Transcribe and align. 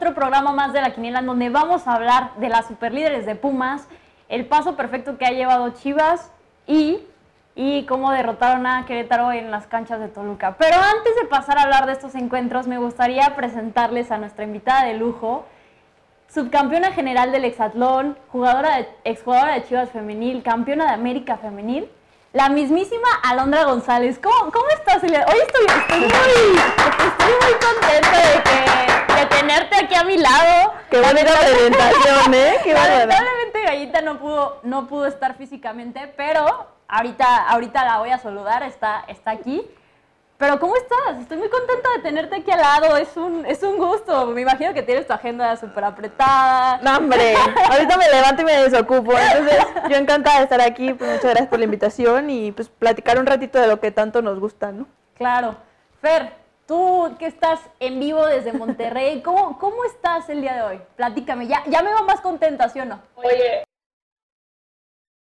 Otro 0.00 0.14
programa 0.14 0.52
más 0.52 0.72
de 0.72 0.80
la 0.80 0.94
Quiniela, 0.94 1.20
donde 1.20 1.50
vamos 1.50 1.86
a 1.86 1.92
hablar 1.92 2.30
de 2.36 2.48
las 2.48 2.68
superlíderes 2.68 3.26
de 3.26 3.34
Pumas, 3.34 3.86
el 4.30 4.46
paso 4.46 4.74
perfecto 4.74 5.18
que 5.18 5.26
ha 5.26 5.30
llevado 5.30 5.68
Chivas 5.74 6.32
y, 6.66 7.00
y 7.54 7.84
cómo 7.84 8.10
derrotaron 8.10 8.66
a 8.66 8.86
Querétaro 8.86 9.30
en 9.30 9.50
las 9.50 9.66
canchas 9.66 10.00
de 10.00 10.08
Toluca. 10.08 10.56
Pero 10.58 10.76
antes 10.76 11.16
de 11.20 11.26
pasar 11.28 11.58
a 11.58 11.64
hablar 11.64 11.84
de 11.84 11.92
estos 11.92 12.14
encuentros, 12.14 12.66
me 12.66 12.78
gustaría 12.78 13.36
presentarles 13.36 14.10
a 14.10 14.16
nuestra 14.16 14.44
invitada 14.44 14.86
de 14.86 14.94
lujo, 14.94 15.44
subcampeona 16.30 16.92
general 16.92 17.30
del 17.30 17.44
hexatlón, 17.44 18.16
jugadora 18.32 18.78
de, 18.78 18.88
exjugadora 19.04 19.52
de 19.52 19.64
Chivas 19.64 19.90
femenil, 19.90 20.42
campeona 20.42 20.86
de 20.86 20.92
América 20.92 21.36
femenil, 21.36 21.90
la 22.32 22.48
mismísima 22.48 23.08
Alondra 23.22 23.64
González. 23.64 24.18
¿Cómo, 24.18 24.50
cómo 24.50 24.66
estás? 24.70 25.02
Hoy 25.02 25.10
estoy, 25.10 25.66
muy, 25.98 26.58
estoy 27.06 27.32
muy 27.42 27.52
contenta 27.60 28.18
de, 28.18 28.42
que, 28.44 28.59
a 30.00 30.04
mi 30.04 30.16
lado. 30.16 30.72
Qué 30.90 31.00
buena 31.00 31.20
presentación, 31.20 32.34
¿eh? 32.34 32.56
Qué 32.64 32.72
Lamentablemente 32.72 33.62
Gallita 33.64 34.00
no 34.00 34.18
pudo, 34.18 34.60
no 34.62 34.86
pudo 34.86 35.06
estar 35.06 35.36
físicamente, 35.36 36.12
pero 36.16 36.68
ahorita, 36.88 37.48
ahorita 37.48 37.84
la 37.84 37.98
voy 37.98 38.10
a 38.10 38.18
saludar, 38.18 38.62
está, 38.62 39.04
está 39.08 39.30
aquí. 39.32 39.62
Pero 40.38 40.58
¿cómo 40.58 40.74
estás? 40.74 41.20
Estoy 41.20 41.36
muy 41.36 41.50
contenta 41.50 41.90
de 41.96 42.02
tenerte 42.02 42.36
aquí 42.36 42.50
al 42.50 42.60
lado, 42.60 42.96
es 42.96 43.14
un, 43.14 43.44
es 43.44 43.62
un 43.62 43.76
gusto. 43.76 44.28
Me 44.28 44.40
imagino 44.40 44.72
que 44.72 44.82
tienes 44.82 45.06
tu 45.06 45.12
agenda 45.12 45.54
súper 45.56 45.84
apretada. 45.84 46.80
No, 46.82 46.96
hombre, 46.96 47.34
ahorita 47.70 47.98
me 47.98 48.08
levanto 48.08 48.40
y 48.40 48.44
me 48.46 48.56
desocupo. 48.62 49.12
Entonces, 49.18 49.66
yo 49.90 49.96
encantada 49.96 50.38
de 50.38 50.44
estar 50.44 50.62
aquí, 50.62 50.94
pues 50.94 51.10
muchas 51.10 51.30
gracias 51.30 51.48
por 51.48 51.58
la 51.58 51.66
invitación 51.66 52.30
y 52.30 52.52
pues 52.52 52.70
platicar 52.70 53.18
un 53.18 53.26
ratito 53.26 53.60
de 53.60 53.66
lo 53.66 53.80
que 53.80 53.90
tanto 53.90 54.22
nos 54.22 54.40
gusta, 54.40 54.72
¿no? 54.72 54.86
Claro. 55.14 55.56
Fer, 56.00 56.32
tú 56.70 57.16
que 57.18 57.26
estás 57.26 57.58
en 57.80 57.98
vivo 57.98 58.24
desde 58.24 58.52
Monterrey, 58.52 59.22
¿cómo, 59.24 59.58
cómo 59.58 59.84
estás 59.84 60.30
el 60.30 60.40
día 60.40 60.54
de 60.54 60.62
hoy? 60.62 60.80
Platícame, 60.94 61.48
ya, 61.48 61.64
ya 61.66 61.82
me 61.82 61.90
veo 61.90 62.04
más 62.04 62.20
contenta, 62.20 62.68
¿sí 62.68 62.78
o 62.78 62.84
no? 62.84 63.02
Oye, 63.16 63.64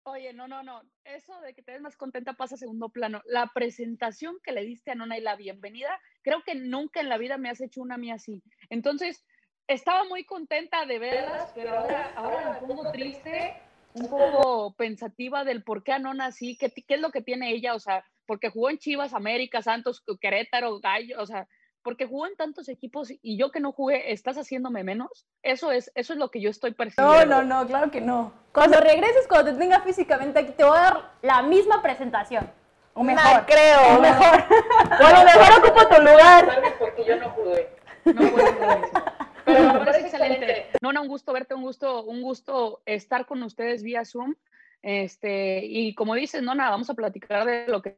Oye, 0.02 0.32
no, 0.32 0.48
no, 0.48 0.62
no. 0.62 0.82
Eso 1.04 1.38
de 1.42 1.54
que 1.54 1.62
te 1.62 1.72
ves 1.72 1.82
más 1.82 1.96
contenta 1.96 2.32
pasa 2.32 2.54
a 2.54 2.58
segundo 2.58 2.88
plano. 2.88 3.22
La 3.26 3.52
presentación 3.54 4.38
que 4.42 4.52
le 4.52 4.64
diste 4.64 4.90
a 4.90 4.94
Nona 4.94 5.18
y 5.18 5.20
la 5.20 5.36
bienvenida, 5.36 6.00
creo 6.22 6.42
que 6.44 6.54
nunca 6.54 7.00
en 7.00 7.10
la 7.10 7.18
vida 7.18 7.36
me 7.36 7.50
has 7.50 7.60
hecho 7.60 7.82
una 7.82 7.98
mía 7.98 8.14
así. 8.14 8.42
Entonces, 8.70 9.24
estaba 9.68 10.04
muy 10.04 10.24
contenta 10.24 10.86
de 10.86 10.98
verlas, 10.98 11.52
pero 11.54 11.78
ahora, 11.78 12.12
ahora 12.16 12.52
me 12.52 12.66
pongo 12.66 12.90
triste, 12.90 13.54
un 13.92 14.08
poco 14.08 14.74
pensativa 14.76 15.44
del 15.44 15.62
por 15.62 15.84
qué 15.84 15.92
a 15.92 15.98
Nona 15.98 16.26
así, 16.26 16.56
qué, 16.56 16.70
qué 16.70 16.94
es 16.94 17.00
lo 17.00 17.10
que 17.10 17.20
tiene 17.20 17.52
ella, 17.52 17.74
o 17.74 17.78
sea, 17.78 18.02
porque 18.28 18.50
jugó 18.50 18.68
en 18.68 18.78
Chivas, 18.78 19.14
América, 19.14 19.62
Santos, 19.62 20.04
Querétaro, 20.20 20.78
Gallo, 20.80 21.16
o 21.18 21.24
sea, 21.24 21.48
porque 21.82 22.06
jugó 22.06 22.26
en 22.26 22.36
tantos 22.36 22.68
equipos 22.68 23.10
y 23.10 23.38
yo 23.38 23.50
que 23.50 23.58
no 23.58 23.72
jugué, 23.72 24.12
¿estás 24.12 24.36
haciéndome 24.36 24.84
menos? 24.84 25.26
Eso 25.42 25.72
es, 25.72 25.90
eso 25.94 26.12
es 26.12 26.18
lo 26.18 26.30
que 26.30 26.42
yo 26.42 26.50
estoy 26.50 26.72
percibiendo. 26.74 27.24
No, 27.24 27.42
no, 27.42 27.62
no, 27.62 27.66
claro 27.66 27.90
que 27.90 28.02
no. 28.02 28.34
Cuando 28.52 28.80
regreses, 28.80 29.26
cuando 29.26 29.52
te 29.52 29.58
tenga 29.58 29.80
físicamente 29.80 30.40
aquí, 30.40 30.52
te 30.52 30.62
voy 30.62 30.76
a 30.76 30.82
dar 30.82 31.12
la 31.22 31.42
misma 31.42 31.80
presentación. 31.80 32.50
O 32.92 33.02
mejor. 33.02 33.46
creo. 33.46 33.96
O 33.96 34.00
mejor. 34.00 34.44
Bueno, 35.00 35.24
mejor 35.24 35.64
ocupo 35.64 35.88
tu 35.88 36.02
lugar. 36.02 36.76
Porque 36.78 37.04
yo 37.06 37.16
no 37.16 37.30
jugué. 37.30 37.70
No 38.04 38.30
puedo 38.30 38.46
Pero 39.46 39.72
me 39.72 39.78
parece 39.78 40.00
excelente. 40.00 40.66
Nona, 40.82 41.00
un 41.00 41.08
gusto 41.08 41.32
verte, 41.32 41.54
un 41.54 41.62
gusto, 41.62 42.04
un 42.04 42.20
gusto 42.20 42.82
estar 42.84 43.24
con 43.24 43.42
ustedes 43.42 43.82
vía 43.82 44.04
Zoom. 44.04 44.34
Este, 44.82 45.64
y 45.64 45.94
como 45.94 46.14
dices, 46.14 46.42
Nona, 46.42 46.68
vamos 46.68 46.90
a 46.90 46.94
platicar 46.94 47.46
de 47.46 47.66
lo 47.68 47.80
que 47.80 47.96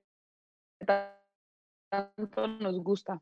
tanto 0.86 2.46
nos 2.46 2.78
gusta 2.82 3.20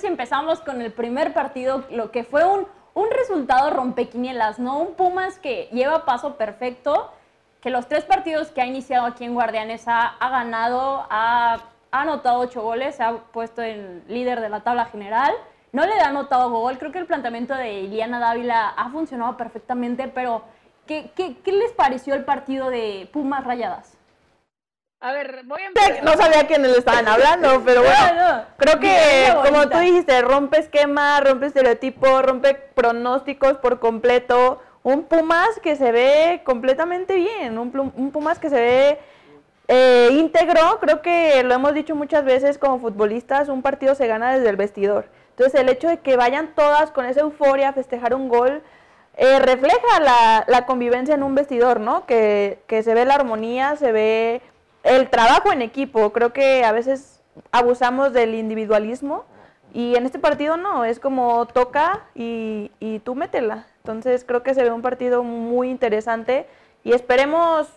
si 0.00 0.06
empezamos 0.06 0.60
con 0.60 0.80
el 0.82 0.92
primer 0.92 1.32
partido, 1.32 1.84
lo 1.90 2.10
que 2.10 2.24
fue 2.24 2.44
un, 2.44 2.66
un 2.94 3.10
resultado 3.10 3.70
rompequinielas, 3.70 4.58
¿no? 4.58 4.78
Un 4.78 4.94
Pumas 4.94 5.38
que 5.38 5.68
lleva 5.72 6.04
paso 6.04 6.36
perfecto, 6.36 7.12
que 7.60 7.70
los 7.70 7.88
tres 7.88 8.04
partidos 8.04 8.48
que 8.50 8.60
ha 8.60 8.66
iniciado 8.66 9.06
aquí 9.06 9.24
en 9.24 9.34
Guardianes 9.34 9.84
ha, 9.86 10.16
ganado, 10.20 11.06
ha, 11.10 11.58
anotado 11.90 12.40
ocho 12.40 12.62
goles, 12.62 12.96
se 12.96 13.02
ha 13.02 13.16
puesto 13.16 13.62
en 13.62 14.04
líder 14.08 14.40
de 14.40 14.48
la 14.48 14.60
tabla 14.60 14.86
general. 14.86 15.32
No 15.72 15.84
le 15.84 15.92
ha 16.00 16.08
anotado 16.08 16.50
gol, 16.50 16.78
creo 16.78 16.92
que 16.92 16.98
el 16.98 17.06
planteamiento 17.06 17.54
de 17.54 17.80
Iliana 17.80 18.18
Dávila 18.18 18.68
ha 18.70 18.90
funcionado 18.90 19.36
perfectamente, 19.36 20.08
pero 20.08 20.42
¿qué, 20.86 21.10
qué, 21.14 21.38
qué 21.38 21.52
les 21.52 21.72
pareció 21.72 22.14
el 22.14 22.24
partido 22.24 22.70
de 22.70 23.08
Pumas 23.12 23.44
Rayadas? 23.44 23.98
A 25.06 25.12
ver, 25.12 25.42
voy 25.44 25.62
a 25.62 25.66
empezar. 25.66 26.02
No 26.02 26.14
sabía 26.14 26.48
quiénes 26.48 26.72
le 26.72 26.78
estaban 26.78 27.06
hablando, 27.06 27.62
pero 27.64 27.80
bueno, 27.80 28.42
creo 28.56 28.80
que 28.80 29.32
como 29.44 29.68
tú 29.68 29.78
dijiste, 29.78 30.20
rompe 30.20 30.58
esquema, 30.58 31.20
rompe 31.20 31.46
estereotipos, 31.46 32.22
rompe 32.24 32.54
pronósticos 32.54 33.56
por 33.58 33.78
completo. 33.78 34.60
Un 34.82 35.04
Pumas 35.04 35.60
que 35.62 35.76
se 35.76 35.92
ve 35.92 36.42
completamente 36.44 37.14
bien, 37.14 37.56
un, 37.56 37.70
Pumas 38.10 38.40
que 38.40 38.50
se 38.50 38.56
ve 38.56 38.98
eh, 39.68 40.08
íntegro. 40.10 40.80
Creo 40.80 41.02
que 41.02 41.40
lo 41.44 41.54
hemos 41.54 41.72
dicho 41.72 41.94
muchas 41.94 42.24
veces 42.24 42.58
como 42.58 42.80
futbolistas, 42.80 43.48
un 43.48 43.62
partido 43.62 43.94
se 43.94 44.08
gana 44.08 44.36
desde 44.36 44.50
el 44.50 44.56
vestidor. 44.56 45.06
Entonces 45.30 45.60
el 45.60 45.68
hecho 45.68 45.86
de 45.86 46.00
que 46.00 46.16
vayan 46.16 46.52
todas 46.56 46.90
con 46.90 47.06
esa 47.06 47.20
euforia 47.20 47.68
a 47.68 47.72
festejar 47.72 48.12
un 48.12 48.28
gol, 48.28 48.60
eh, 49.16 49.38
refleja 49.38 50.00
la, 50.00 50.44
la, 50.48 50.66
convivencia 50.66 51.14
en 51.14 51.22
un 51.22 51.36
vestidor, 51.36 51.78
¿no? 51.78 52.06
Que, 52.06 52.58
que 52.66 52.82
se 52.82 52.92
ve 52.92 53.04
la 53.04 53.14
armonía, 53.14 53.76
se 53.76 53.92
ve 53.92 54.42
el 54.86 55.10
trabajo 55.10 55.52
en 55.52 55.62
equipo. 55.62 56.12
Creo 56.12 56.32
que 56.32 56.64
a 56.64 56.72
veces 56.72 57.22
abusamos 57.52 58.12
del 58.12 58.34
individualismo 58.34 59.24
y 59.72 59.96
en 59.96 60.06
este 60.06 60.18
partido 60.18 60.56
no, 60.56 60.84
es 60.84 61.00
como 61.00 61.46
toca 61.46 62.06
y, 62.14 62.70
y 62.80 63.00
tú 63.00 63.14
métela. 63.14 63.66
Entonces 63.78 64.24
creo 64.24 64.42
que 64.42 64.54
se 64.54 64.62
ve 64.62 64.70
un 64.70 64.82
partido 64.82 65.22
muy 65.22 65.70
interesante 65.70 66.46
y 66.84 66.92
esperemos 66.92 67.68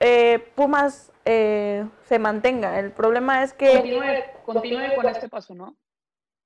eh, 0.00 0.50
Pumas 0.54 1.12
eh, 1.24 1.86
se 2.04 2.18
mantenga. 2.18 2.78
El 2.78 2.90
problema 2.90 3.42
es 3.42 3.52
que... 3.52 3.72
Continúe, 3.72 4.44
continúe 4.44 4.94
con 4.96 5.06
este 5.06 5.28
paso, 5.28 5.54
¿no? 5.54 5.76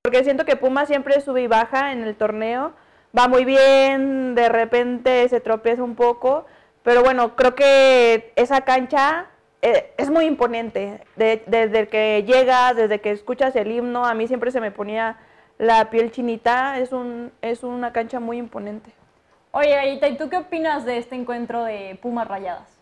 Porque 0.02 0.24
siento 0.24 0.44
que 0.44 0.56
Pumas 0.56 0.88
siempre 0.88 1.20
sube 1.20 1.42
y 1.42 1.46
baja 1.46 1.92
en 1.92 2.02
el 2.02 2.16
torneo. 2.16 2.74
Va 3.16 3.28
muy 3.28 3.44
bien, 3.44 4.34
de 4.34 4.48
repente 4.48 5.28
se 5.28 5.40
tropieza 5.40 5.82
un 5.82 5.94
poco. 5.94 6.44
Pero 6.82 7.02
bueno, 7.02 7.34
creo 7.34 7.54
que 7.54 8.32
esa 8.36 8.60
cancha 8.60 9.30
eh, 9.62 9.92
es 9.96 10.10
muy 10.10 10.26
imponente. 10.26 11.00
desde 11.16 11.88
que 11.88 12.24
llegas, 12.24 12.76
desde 12.76 13.00
que 13.00 13.10
escuchas 13.10 13.56
el 13.56 13.70
himno, 13.70 14.04
a 14.06 14.14
mí 14.14 14.26
siempre 14.26 14.50
se 14.50 14.60
me 14.60 14.70
ponía 14.70 15.18
la 15.58 15.90
piel 15.90 16.10
chinita. 16.10 16.78
Es, 16.78 16.92
un, 16.92 17.32
es 17.42 17.62
una 17.62 17.92
cancha 17.92 18.20
muy 18.20 18.38
imponente. 18.38 18.90
Oye, 19.52 19.74
Aita, 19.74 20.08
¿y 20.08 20.16
tú 20.16 20.28
qué 20.28 20.36
opinas 20.36 20.84
de 20.84 20.98
este 20.98 21.14
encuentro 21.14 21.64
de 21.64 21.98
Pumas 22.02 22.28
Rayadas? 22.28 22.78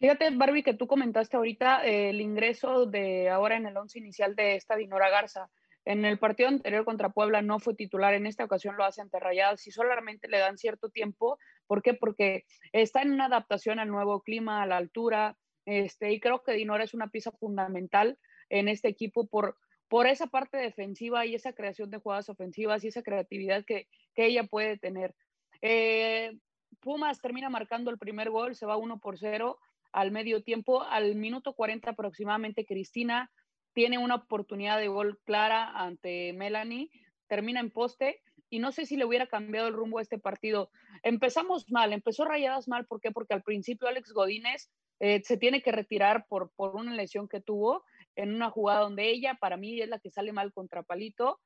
Fíjate, 0.00 0.30
Barbie, 0.30 0.64
que 0.64 0.74
tú 0.74 0.88
comentaste 0.88 1.36
ahorita 1.36 1.86
eh, 1.86 2.10
el 2.10 2.20
ingreso 2.20 2.86
de 2.86 3.30
ahora 3.30 3.56
en 3.56 3.66
el 3.66 3.76
once 3.76 4.00
inicial 4.00 4.34
de 4.34 4.56
esta 4.56 4.74
Dinora 4.74 5.10
Garza. 5.10 5.48
En 5.84 6.04
el 6.04 6.18
partido 6.18 6.48
anterior 6.48 6.84
contra 6.84 7.10
Puebla 7.10 7.40
no 7.40 7.60
fue 7.60 7.74
titular, 7.74 8.14
en 8.14 8.26
esta 8.26 8.44
ocasión 8.44 8.76
lo 8.76 8.84
hace 8.84 9.00
ante 9.00 9.20
Rayadas 9.20 9.64
y 9.66 9.70
solamente 9.70 10.28
le 10.28 10.38
dan 10.38 10.58
cierto 10.58 10.90
tiempo. 10.90 11.38
¿Por 11.68 11.82
qué? 11.82 11.94
Porque 11.94 12.44
está 12.72 13.02
en 13.02 13.12
una 13.12 13.26
adaptación 13.26 13.78
al 13.78 13.88
nuevo 13.88 14.22
clima, 14.22 14.62
a 14.62 14.66
la 14.66 14.76
altura, 14.76 15.36
este, 15.66 16.12
y 16.12 16.20
creo 16.20 16.42
que 16.42 16.52
Dinora 16.52 16.84
es 16.84 16.94
una 16.94 17.08
pieza 17.08 17.32
fundamental 17.32 18.18
en 18.48 18.68
este 18.68 18.88
equipo 18.88 19.26
por, 19.26 19.56
por 19.88 20.06
esa 20.06 20.26
parte 20.26 20.56
defensiva 20.56 21.26
y 21.26 21.34
esa 21.34 21.52
creación 21.52 21.90
de 21.90 21.98
jugadas 21.98 22.28
ofensivas 22.28 22.84
y 22.84 22.88
esa 22.88 23.02
creatividad 23.02 23.64
que, 23.64 23.88
ella 24.14 24.44
puede 24.44 24.78
tener. 24.78 25.14
Eh, 25.62 26.38
Pumas 26.80 27.20
termina 27.20 27.48
marcando 27.48 27.90
el 27.90 27.98
primer 27.98 28.30
gol, 28.30 28.54
se 28.54 28.66
va 28.66 28.76
1 28.76 28.98
por 28.98 29.18
0 29.18 29.58
al 29.92 30.10
medio 30.10 30.42
tiempo. 30.42 30.82
Al 30.82 31.14
minuto 31.14 31.54
40 31.54 31.90
aproximadamente, 31.90 32.66
Cristina 32.66 33.30
tiene 33.72 33.98
una 33.98 34.16
oportunidad 34.16 34.78
de 34.78 34.88
gol 34.88 35.18
clara 35.24 35.70
ante 35.70 36.32
Melanie, 36.32 36.90
termina 37.26 37.60
en 37.60 37.70
poste 37.70 38.20
y 38.52 38.58
no 38.58 38.70
sé 38.70 38.84
si 38.84 38.98
le 38.98 39.06
hubiera 39.06 39.26
cambiado 39.26 39.66
el 39.66 39.72
rumbo 39.72 39.98
a 39.98 40.02
este 40.02 40.18
partido. 40.18 40.70
Empezamos 41.02 41.70
mal, 41.70 41.94
empezó 41.94 42.26
rayadas 42.26 42.68
mal, 42.68 42.84
¿por 42.84 43.00
qué? 43.00 43.10
Porque 43.10 43.32
al 43.32 43.42
principio 43.42 43.88
Alex 43.88 44.12
Godínez 44.12 44.70
eh, 45.00 45.22
se 45.24 45.38
tiene 45.38 45.62
que 45.62 45.72
retirar 45.72 46.26
por, 46.28 46.50
por 46.50 46.76
una 46.76 46.92
lesión 46.92 47.28
que 47.28 47.40
tuvo 47.40 47.82
en 48.14 48.34
una 48.34 48.50
jugada 48.50 48.80
donde 48.80 49.08
ella, 49.08 49.38
para 49.40 49.56
mí, 49.56 49.80
es 49.80 49.88
la 49.88 49.98
que 49.98 50.10
sale 50.10 50.32
mal 50.32 50.52
contra 50.52 50.82
Palito. 50.82 51.40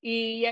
Y, 0.00 0.44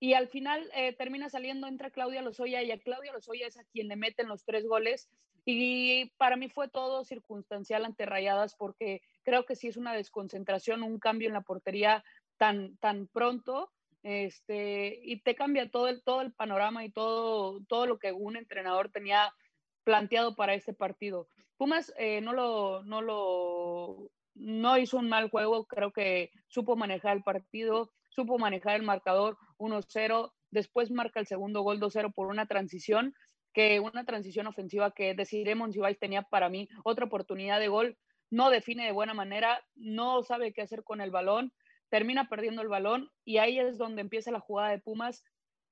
y 0.00 0.14
al 0.14 0.26
final 0.26 0.68
eh, 0.74 0.94
termina 0.94 1.30
saliendo, 1.30 1.68
entra 1.68 1.90
Claudia 1.90 2.20
Lozoya 2.20 2.64
y 2.64 2.72
a 2.72 2.80
Claudia 2.80 3.12
Lozoya 3.12 3.46
es 3.46 3.56
a 3.56 3.62
quien 3.62 3.86
le 3.86 3.94
meten 3.94 4.26
los 4.26 4.44
tres 4.44 4.66
goles. 4.66 5.08
Y 5.44 6.06
para 6.16 6.34
mí 6.36 6.48
fue 6.48 6.68
todo 6.68 7.04
circunstancial 7.04 7.84
ante 7.84 8.04
Rayadas 8.04 8.56
porque 8.56 9.00
creo 9.22 9.46
que 9.46 9.54
sí 9.54 9.68
es 9.68 9.76
una 9.76 9.94
desconcentración, 9.94 10.82
un 10.82 10.98
cambio 10.98 11.28
en 11.28 11.34
la 11.34 11.42
portería 11.42 12.02
tan, 12.36 12.76
tan 12.78 13.06
pronto 13.06 13.70
este, 14.04 15.00
y 15.02 15.20
te 15.20 15.34
cambia 15.34 15.70
todo 15.70 15.88
el, 15.88 16.02
todo 16.04 16.20
el 16.20 16.32
panorama 16.32 16.84
y 16.84 16.90
todo, 16.90 17.64
todo 17.66 17.86
lo 17.86 17.98
que 17.98 18.12
un 18.12 18.36
entrenador 18.36 18.90
tenía 18.90 19.34
planteado 19.82 20.36
para 20.36 20.54
este 20.54 20.74
partido. 20.74 21.26
Pumas 21.56 21.92
eh, 21.98 22.20
no 22.20 22.34
lo, 22.34 22.84
no 22.84 23.00
lo, 23.00 24.10
no 24.34 24.76
hizo 24.76 24.98
un 24.98 25.08
mal 25.08 25.30
juego, 25.30 25.64
creo 25.64 25.90
que 25.90 26.30
supo 26.48 26.76
manejar 26.76 27.16
el 27.16 27.22
partido, 27.22 27.90
supo 28.10 28.38
manejar 28.38 28.76
el 28.76 28.82
marcador, 28.82 29.38
1-0, 29.58 30.32
después 30.50 30.90
marca 30.90 31.18
el 31.18 31.26
segundo 31.26 31.62
gol 31.62 31.80
2-0 31.80 32.12
por 32.12 32.26
una 32.26 32.46
transición, 32.46 33.14
que 33.54 33.80
una 33.80 34.04
transición 34.04 34.46
ofensiva 34.46 34.90
que 34.90 35.14
Desiree 35.14 35.54
Monsiváis 35.54 35.98
tenía 35.98 36.22
para 36.22 36.50
mí 36.50 36.68
otra 36.84 37.06
oportunidad 37.06 37.58
de 37.58 37.68
gol, 37.68 37.96
no 38.30 38.50
define 38.50 38.84
de 38.84 38.92
buena 38.92 39.14
manera, 39.14 39.64
no 39.76 40.22
sabe 40.24 40.52
qué 40.52 40.60
hacer 40.60 40.84
con 40.84 41.00
el 41.00 41.10
balón, 41.10 41.52
termina 41.94 42.28
perdiendo 42.28 42.60
el 42.60 42.66
balón 42.66 43.12
y 43.24 43.38
ahí 43.38 43.60
es 43.60 43.78
donde 43.78 44.00
empieza 44.00 44.32
la 44.32 44.40
jugada 44.40 44.70
de 44.70 44.80
Pumas. 44.80 45.22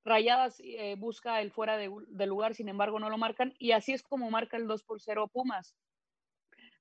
Rayadas 0.04 0.60
eh, 0.60 0.94
busca 0.96 1.40
el 1.40 1.50
fuera 1.50 1.76
de, 1.76 2.26
lugar, 2.28 2.54
sin 2.54 2.68
embargo 2.68 3.00
no 3.00 3.10
lo 3.10 3.18
marcan 3.18 3.56
y 3.58 3.72
así 3.72 3.92
es 3.92 4.04
como 4.04 4.30
marca 4.30 4.56
el 4.56 4.68
2 4.68 4.84
por 4.84 5.00
0 5.00 5.28
Pumas. 5.32 5.74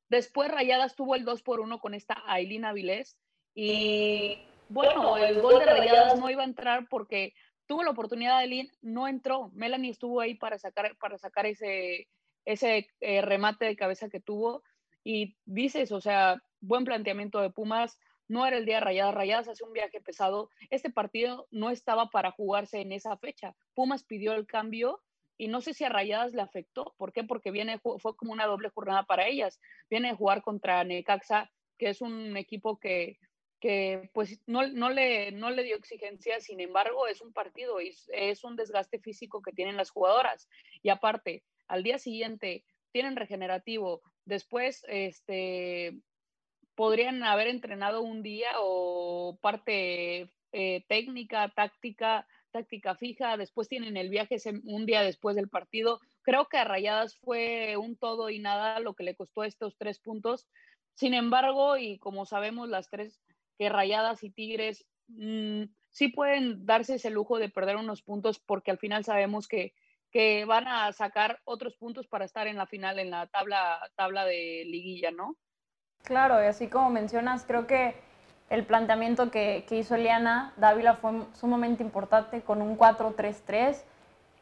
Después 0.09 0.51
Rayadas 0.51 0.95
tuvo 0.95 1.15
el 1.15 1.25
2 1.25 1.41
por 1.41 1.59
1 1.59 1.79
con 1.79 1.95
esta 1.95 2.21
Ailina 2.27 2.69
Avilés 2.69 3.17
y 3.55 4.37
bueno, 4.69 5.17
el 5.17 5.41
gol 5.41 5.57
de 5.57 5.65
Rayadas 5.65 6.19
no 6.19 6.29
iba 6.29 6.43
a 6.43 6.45
entrar 6.45 6.87
porque 6.87 7.33
tuvo 7.65 7.81
la 7.81 7.89
oportunidad 7.89 8.41
de 8.41 8.45
Lin, 8.47 8.71
no 8.83 9.07
entró. 9.07 9.49
Melanie 9.55 9.89
estuvo 9.89 10.21
ahí 10.21 10.35
para 10.35 10.59
sacar, 10.59 10.95
para 10.97 11.17
sacar 11.17 11.47
ese, 11.47 12.07
ese 12.45 12.89
eh, 12.99 13.23
remate 13.23 13.65
de 13.65 13.75
cabeza 13.75 14.07
que 14.07 14.19
tuvo. 14.19 14.61
Y 15.03 15.35
dices, 15.45 15.91
o 15.91 15.99
sea, 15.99 16.43
buen 16.59 16.85
planteamiento 16.85 17.41
de 17.41 17.49
Pumas. 17.49 17.97
No 18.31 18.45
era 18.45 18.57
el 18.57 18.65
día 18.65 18.75
de 18.75 18.81
Rayadas. 18.81 19.13
Rayadas 19.13 19.49
hace 19.49 19.65
un 19.65 19.73
viaje 19.73 19.99
pesado. 19.99 20.49
Este 20.69 20.89
partido 20.89 21.49
no 21.51 21.69
estaba 21.69 22.09
para 22.11 22.31
jugarse 22.31 22.79
en 22.79 22.93
esa 22.93 23.17
fecha. 23.17 23.57
Pumas 23.73 24.05
pidió 24.05 24.31
el 24.31 24.47
cambio 24.47 25.01
y 25.37 25.49
no 25.49 25.59
sé 25.59 25.73
si 25.73 25.83
a 25.83 25.89
Rayadas 25.89 26.33
le 26.33 26.41
afectó. 26.41 26.95
¿Por 26.97 27.11
qué? 27.11 27.25
Porque 27.25 27.51
viene, 27.51 27.77
fue 27.79 28.15
como 28.15 28.31
una 28.31 28.45
doble 28.45 28.69
jornada 28.69 29.03
para 29.03 29.27
ellas. 29.27 29.59
Viene 29.89 30.11
a 30.11 30.15
jugar 30.15 30.43
contra 30.43 30.81
Necaxa, 30.85 31.51
que 31.77 31.89
es 31.89 31.99
un 31.99 32.37
equipo 32.37 32.79
que 32.79 33.17
que 33.59 34.09
pues 34.13 34.39
no, 34.47 34.65
no, 34.69 34.89
le, 34.89 35.31
no 35.33 35.51
le 35.51 35.63
dio 35.63 35.75
exigencia, 35.75 36.39
sin 36.39 36.59
embargo 36.61 37.05
es 37.05 37.21
un 37.21 37.31
partido 37.31 37.79
y 37.79 37.93
es 38.07 38.43
un 38.43 38.55
desgaste 38.55 38.97
físico 38.99 39.43
que 39.43 39.51
tienen 39.51 39.77
las 39.77 39.91
jugadoras. 39.91 40.49
Y 40.81 40.89
aparte, 40.89 41.43
al 41.67 41.83
día 41.83 41.99
siguiente 41.99 42.65
tienen 42.91 43.15
regenerativo, 43.15 44.01
después 44.25 44.83
este, 44.87 46.01
podrían 46.75 47.23
haber 47.23 47.47
entrenado 47.47 48.01
un 48.01 48.23
día 48.23 48.49
o 48.59 49.37
parte 49.41 50.29
eh, 50.53 50.83
técnica, 50.87 51.49
táctica, 51.49 52.27
táctica 52.51 52.95
fija, 52.95 53.37
después 53.37 53.69
tienen 53.69 53.97
el 53.97 54.09
viaje 54.09 54.37
un 54.65 54.85
día 54.85 55.01
después 55.01 55.35
del 55.35 55.49
partido. 55.49 55.99
Creo 56.23 56.47
que 56.47 56.57
a 56.57 56.65
Rayadas 56.65 57.17
fue 57.17 57.77
un 57.77 57.95
todo 57.95 58.29
y 58.29 58.39
nada 58.39 58.79
lo 58.79 58.93
que 58.93 59.03
le 59.03 59.15
costó 59.15 59.43
estos 59.43 59.77
tres 59.77 59.99
puntos. 59.99 60.47
Sin 60.93 61.13
embargo, 61.13 61.77
y 61.77 61.97
como 61.99 62.25
sabemos, 62.25 62.69
las 62.69 62.89
tres 62.89 63.21
que 63.57 63.69
Rayadas 63.69 64.23
y 64.23 64.29
Tigres 64.29 64.85
mm, 65.07 65.63
sí 65.89 66.09
pueden 66.09 66.65
darse 66.65 66.95
ese 66.95 67.09
lujo 67.09 67.37
de 67.37 67.49
perder 67.49 67.77
unos 67.77 68.01
puntos 68.01 68.39
porque 68.39 68.71
al 68.71 68.77
final 68.77 69.03
sabemos 69.03 69.47
que, 69.47 69.73
que 70.11 70.45
van 70.45 70.67
a 70.67 70.91
sacar 70.93 71.39
otros 71.45 71.75
puntos 71.77 72.07
para 72.07 72.25
estar 72.25 72.47
en 72.47 72.57
la 72.57 72.67
final, 72.67 72.99
en 72.99 73.11
la 73.11 73.27
tabla, 73.27 73.79
tabla 73.95 74.25
de 74.25 74.63
liguilla, 74.65 75.11
¿no? 75.11 75.37
Claro, 76.03 76.43
y 76.43 76.47
así 76.47 76.67
como 76.67 76.89
mencionas, 76.89 77.43
creo 77.45 77.67
que 77.67 77.95
el 78.49 78.65
planteamiento 78.65 79.31
que, 79.31 79.65
que 79.67 79.77
hizo 79.77 79.95
Eliana 79.95 80.53
Dávila 80.57 80.95
fue 80.95 81.11
sumamente 81.33 81.83
importante 81.83 82.41
con 82.41 82.61
un 82.61 82.77
4-3-3. 82.77 83.81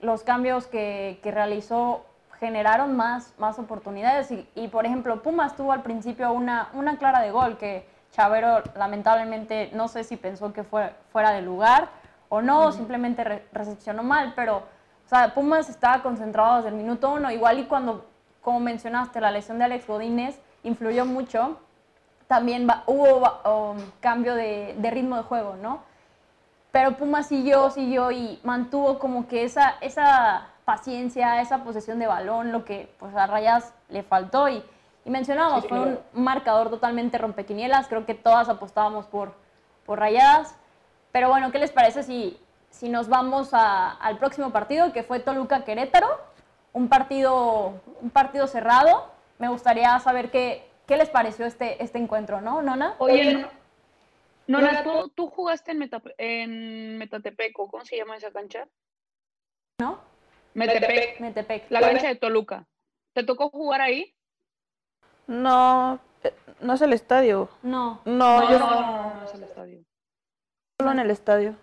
Los 0.02 0.24
cambios 0.24 0.66
que, 0.68 1.20
que, 1.22 1.32
realizó 1.32 2.06
generaron 2.40 2.96
más, 2.96 3.34
más 3.38 3.60
oportunidades 3.60 4.32
y, 4.32 4.48
y, 4.56 4.70
por 4.70 4.86
ejemplo, 4.86 5.22
Pumas 5.22 5.56
tuvo 5.56 5.74
al 5.74 5.84
principio 5.84 6.32
una, 6.32 6.70
una 6.74 6.98
clara 6.98 7.22
de 7.22 7.32
gol 7.32 7.58
que 7.58 7.86
Chavero 8.12 8.64
lamentablemente 8.76 9.70
no 9.74 9.88
sé 9.88 10.04
si 10.04 10.18
pensó 10.18 10.54
que 10.54 10.64
fue 10.64 10.92
fuera 11.12 11.32
de 11.32 11.42
lugar 11.42 11.90
o 12.30 12.42
no, 12.42 12.72
simplemente 12.72 13.44
recepcionó 13.52 14.04
mal, 14.04 14.34
pero 14.36 14.64
o 15.06 15.10
sea, 15.10 15.34
Pumas 15.34 15.70
estaba 15.70 16.04
concentrado 16.04 16.58
desde 16.58 16.70
el 16.70 16.76
minuto 16.76 17.12
uno, 17.12 17.32
igual 17.32 17.58
y 17.58 17.66
cuando, 17.66 18.06
como 18.42 18.60
mencionaste, 18.60 19.20
la 19.20 19.32
lesión 19.32 19.58
de 19.58 19.66
Alex 19.66 19.88
Godínez 19.88 20.40
influyó 20.64 21.06
mucho, 21.06 21.58
también 22.28 22.68
hubo 22.86 23.72
um, 23.74 23.78
cambio 24.00 24.36
de, 24.36 24.76
de, 24.78 24.92
ritmo 24.92 25.18
de 25.18 25.24
juego, 25.24 25.56
¿no? 25.56 25.84
Pero 26.72 26.98
Pumas 26.98 27.28
siguió, 27.28 27.72
siguió 27.72 28.12
y 28.12 28.40
mantuvo 28.44 29.00
como 29.00 29.28
que 29.28 29.44
esa, 29.44 29.76
esa 29.82 30.50
paciencia, 30.66 31.42
esa 31.42 31.64
posesión 31.64 31.98
de 31.98 32.06
balón, 32.06 32.52
lo 32.52 32.64
que 32.66 32.94
pues 33.00 33.16
a 33.16 33.26
Rayas 33.26 33.74
le 33.90 34.04
faltó 34.04 34.48
y 34.50 34.64
y 35.06 35.12
mencionábamos, 35.12 35.68
fue 35.68 35.80
un 35.80 36.00
marcador 36.14 36.70
totalmente 36.70 37.18
rompequinielas, 37.18 37.88
creo 37.88 38.06
que 38.06 38.14
todas 38.14 38.50
apostábamos 38.50 39.06
por, 39.08 39.34
por 39.86 39.98
rayadas. 40.00 40.56
Pero 41.12 41.30
bueno, 41.30 41.52
¿qué 41.52 41.58
les 41.58 41.72
parece 41.72 42.04
si, 42.04 42.40
si 42.70 42.90
nos 42.90 43.08
vamos 43.08 43.50
al 43.54 44.18
próximo 44.18 44.52
partido, 44.52 44.92
que 44.94 45.04
fue 45.04 45.20
Toluca-Querétaro? 45.20 46.08
Un 46.74 46.90
partido, 46.90 47.82
un 48.02 48.10
partido 48.12 48.46
cerrado. 48.46 49.08
Me 49.40 49.48
gustaría 49.48 49.98
saber 50.00 50.30
qué, 50.30 50.70
qué 50.86 50.98
les 50.98 51.10
pareció 51.10 51.46
este, 51.46 51.82
este 51.82 51.98
encuentro, 51.98 52.42
¿no, 52.42 52.62
Nona? 52.62 52.96
Oye, 53.00 53.48
Nona, 54.48 54.84
¿tú, 54.84 55.10
tú 55.16 55.28
jugaste 55.30 55.72
en, 55.72 55.90
en 56.18 56.98
Metatepeco, 56.98 57.68
¿cómo 57.70 57.86
se 57.86 57.98
llama 57.98 58.18
esa 58.18 58.32
cancha? 58.32 58.68
¿No? 59.80 60.02
Metepec. 60.56 61.20
Metepec. 61.20 61.72
La 61.72 61.80
cancha 61.80 62.08
de 62.08 62.16
Toluca. 62.16 62.68
¿Te 63.14 63.24
tocó 63.24 63.50
jugar 63.50 63.82
ahí? 63.82 64.14
No, 65.28 66.00
eh, 66.24 66.34
no 66.60 66.74
es 66.74 66.82
el 66.82 66.94
estadio. 66.94 67.50
No. 67.62 68.02
No, 68.06 68.42
no, 68.42 68.60
no, 68.60 69.14
no, 69.14 69.26
es 69.26 69.34
el 69.36 69.44
estadio. 69.44 69.84
Solo 70.80 70.92
en 70.92 71.00
el 71.00 71.12
estadio. 71.12 71.56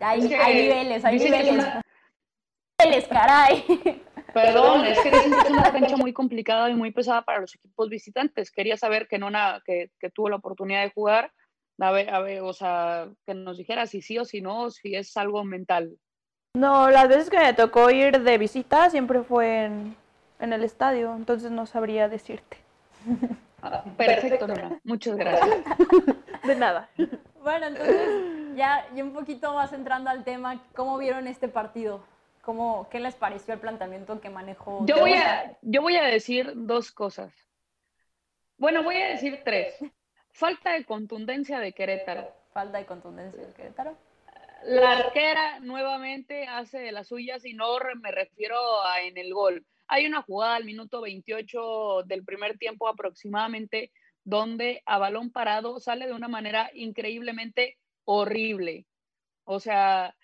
Hay, 0.00 0.20
niveles, 0.20 1.04
hay 1.04 1.18
niveles. 1.18 1.64
Niveles, 2.78 3.08
caray. 3.08 4.02
Perdón, 4.36 4.84
es 4.84 4.98
que 5.00 5.08
es 5.08 5.50
una 5.50 5.72
cancha 5.72 5.96
muy 5.96 6.12
complicada 6.12 6.68
y 6.68 6.74
muy 6.74 6.90
pesada 6.90 7.22
para 7.22 7.40
los 7.40 7.54
equipos 7.54 7.88
visitantes. 7.88 8.50
Quería 8.50 8.76
saber 8.76 9.08
que 9.08 9.18
Nona, 9.18 9.62
que, 9.64 9.90
que 9.98 10.10
tuvo 10.10 10.28
la 10.28 10.36
oportunidad 10.36 10.82
de 10.82 10.90
jugar, 10.90 11.32
a 11.80 11.90
ver, 11.90 12.10
a 12.10 12.20
ver, 12.20 12.42
o 12.42 12.52
sea, 12.52 13.08
que 13.24 13.32
nos 13.32 13.56
dijera 13.56 13.86
si 13.86 14.02
sí 14.02 14.18
o 14.18 14.26
si 14.26 14.42
no, 14.42 14.70
si 14.70 14.94
es 14.94 15.16
algo 15.16 15.42
mental. 15.42 15.96
No, 16.54 16.90
las 16.90 17.08
veces 17.08 17.30
que 17.30 17.38
me 17.38 17.54
tocó 17.54 17.88
ir 17.90 18.20
de 18.20 18.36
visita 18.36 18.90
siempre 18.90 19.22
fue 19.22 19.64
en, 19.64 19.96
en 20.38 20.52
el 20.52 20.64
estadio, 20.64 21.14
entonces 21.16 21.50
no 21.50 21.64
sabría 21.64 22.10
decirte. 22.10 22.58
Ah, 23.62 23.84
perfecto, 23.96 24.46
Nora. 24.46 24.78
Muchas 24.84 25.16
gracias. 25.16 25.64
De 26.44 26.56
nada. 26.56 26.90
Bueno, 27.42 27.68
entonces 27.68 28.54
ya 28.54 28.86
y 28.94 29.00
un 29.00 29.14
poquito 29.14 29.54
más 29.54 29.72
entrando 29.72 30.10
al 30.10 30.24
tema, 30.24 30.60
¿cómo 30.74 30.98
vieron 30.98 31.26
este 31.26 31.48
partido? 31.48 32.04
¿Cómo, 32.46 32.88
¿Qué 32.90 33.00
les 33.00 33.14
pareció 33.14 33.54
el 33.54 33.60
planteamiento 33.60 34.20
que 34.20 34.30
manejó? 34.30 34.86
Yo 34.86 35.00
voy, 35.00 35.14
a, 35.14 35.58
yo 35.62 35.82
voy 35.82 35.96
a 35.96 36.04
decir 36.04 36.52
dos 36.54 36.92
cosas. 36.92 37.34
Bueno, 38.56 38.84
voy 38.84 38.96
a 38.96 39.08
decir 39.08 39.42
tres. 39.44 39.76
Falta 40.30 40.72
de 40.72 40.84
contundencia 40.84 41.58
de 41.58 41.72
Querétaro. 41.72 42.32
Falta 42.52 42.78
de 42.78 42.86
contundencia 42.86 43.44
de 43.44 43.52
Querétaro. 43.52 43.98
La 44.62 44.92
arquera 44.92 45.58
nuevamente 45.58 46.46
hace 46.46 46.78
de 46.78 46.92
las 46.92 47.08
suyas 47.08 47.44
y 47.44 47.52
no 47.52 47.66
me 48.00 48.12
refiero 48.12 48.56
a 48.84 49.02
en 49.02 49.18
el 49.18 49.34
gol 49.34 49.66
hay 49.88 50.06
una 50.06 50.22
jugada 50.22 50.56
al 50.56 50.64
minuto 50.64 51.00
28 51.00 52.02
del 52.04 52.24
primer 52.24 52.58
tiempo 52.58 52.88
aproximadamente 52.88 53.92
donde 54.24 54.82
a 54.86 54.98
balón 54.98 55.30
parado 55.30 55.78
sale 55.80 56.06
de 56.06 56.12
una 56.12 56.28
manera 56.28 56.70
increíblemente 56.74 57.78
horrible. 58.04 58.86
O 59.44 59.60
sea, 59.60 60.14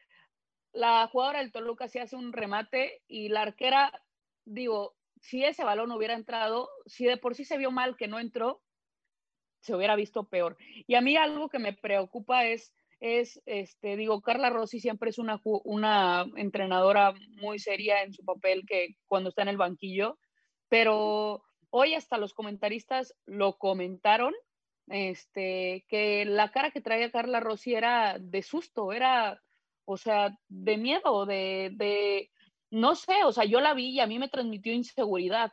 la 0.73 1.07
jugadora 1.09 1.41
del 1.41 1.53
Toluca 1.53 1.89
se 1.89 2.01
hace 2.01 2.17
un 2.17 2.33
remate 2.33 3.03
y 3.07 3.29
la 3.29 3.43
arquera, 3.43 3.93
digo, 4.45 4.97
si 5.21 5.45
ese 5.45 5.65
balón 5.65 5.93
hubiera 5.93 6.15
entrado, 6.15 6.69
si 6.87 7.05
de 7.05 7.17
por 7.17 7.35
sí 7.35 7.45
se 7.45 7.59
vio 7.59 7.71
mal 7.71 7.97
que 7.97 8.09
no 8.09 8.19
entró, 8.19 8.63
se 9.61 9.75
hubiera 9.75 9.95
visto 9.95 10.29
peor. 10.29 10.57
Y 10.87 10.95
a 10.97 11.01
mí 11.01 11.17
algo 11.17 11.49
que 11.49 11.59
me 11.59 11.73
preocupa 11.73 12.47
es 12.47 12.75
es, 13.03 13.43
este, 13.47 13.97
digo, 13.97 14.23
Carla 14.23 14.49
Rossi 14.49 14.79
siempre 14.79 15.11
es 15.11 15.19
una, 15.19 15.41
una 15.65 16.25
entrenadora 16.37 17.13
muy 17.41 17.59
seria 17.59 18.05
en 18.05 18.13
su 18.13 18.25
papel 18.25 18.63
que 18.65 18.95
cuando 19.09 19.29
está 19.29 19.43
en 19.43 19.49
el 19.49 19.57
banquillo, 19.57 20.19
pero 20.69 21.43
hoy 21.71 21.95
hasta 21.95 22.17
los 22.17 22.33
comentaristas 22.33 23.13
lo 23.27 23.59
comentaron, 23.59 24.33
este, 24.87 25.85
que 25.89 26.25
la 26.25 26.53
cara 26.53 26.71
que 26.71 26.81
traía 26.81 27.11
Carla 27.11 27.41
Rossi 27.41 27.75
era 27.75 28.19
de 28.21 28.43
susto, 28.43 28.93
era, 28.93 29.43
o 29.85 29.97
sea, 29.97 30.37
de 30.49 30.77
miedo, 30.77 31.27
de, 31.27 31.71
de, 31.75 32.31
no 32.71 32.95
sé, 32.95 33.25
o 33.25 33.33
sea, 33.33 33.45
yo 33.45 33.61
la 33.61 33.75
vi 33.75 33.91
y 33.91 34.01
a 34.01 34.07
mí 34.07 34.19
me 34.19 34.29
transmitió 34.29 34.73
inseguridad. 34.73 35.53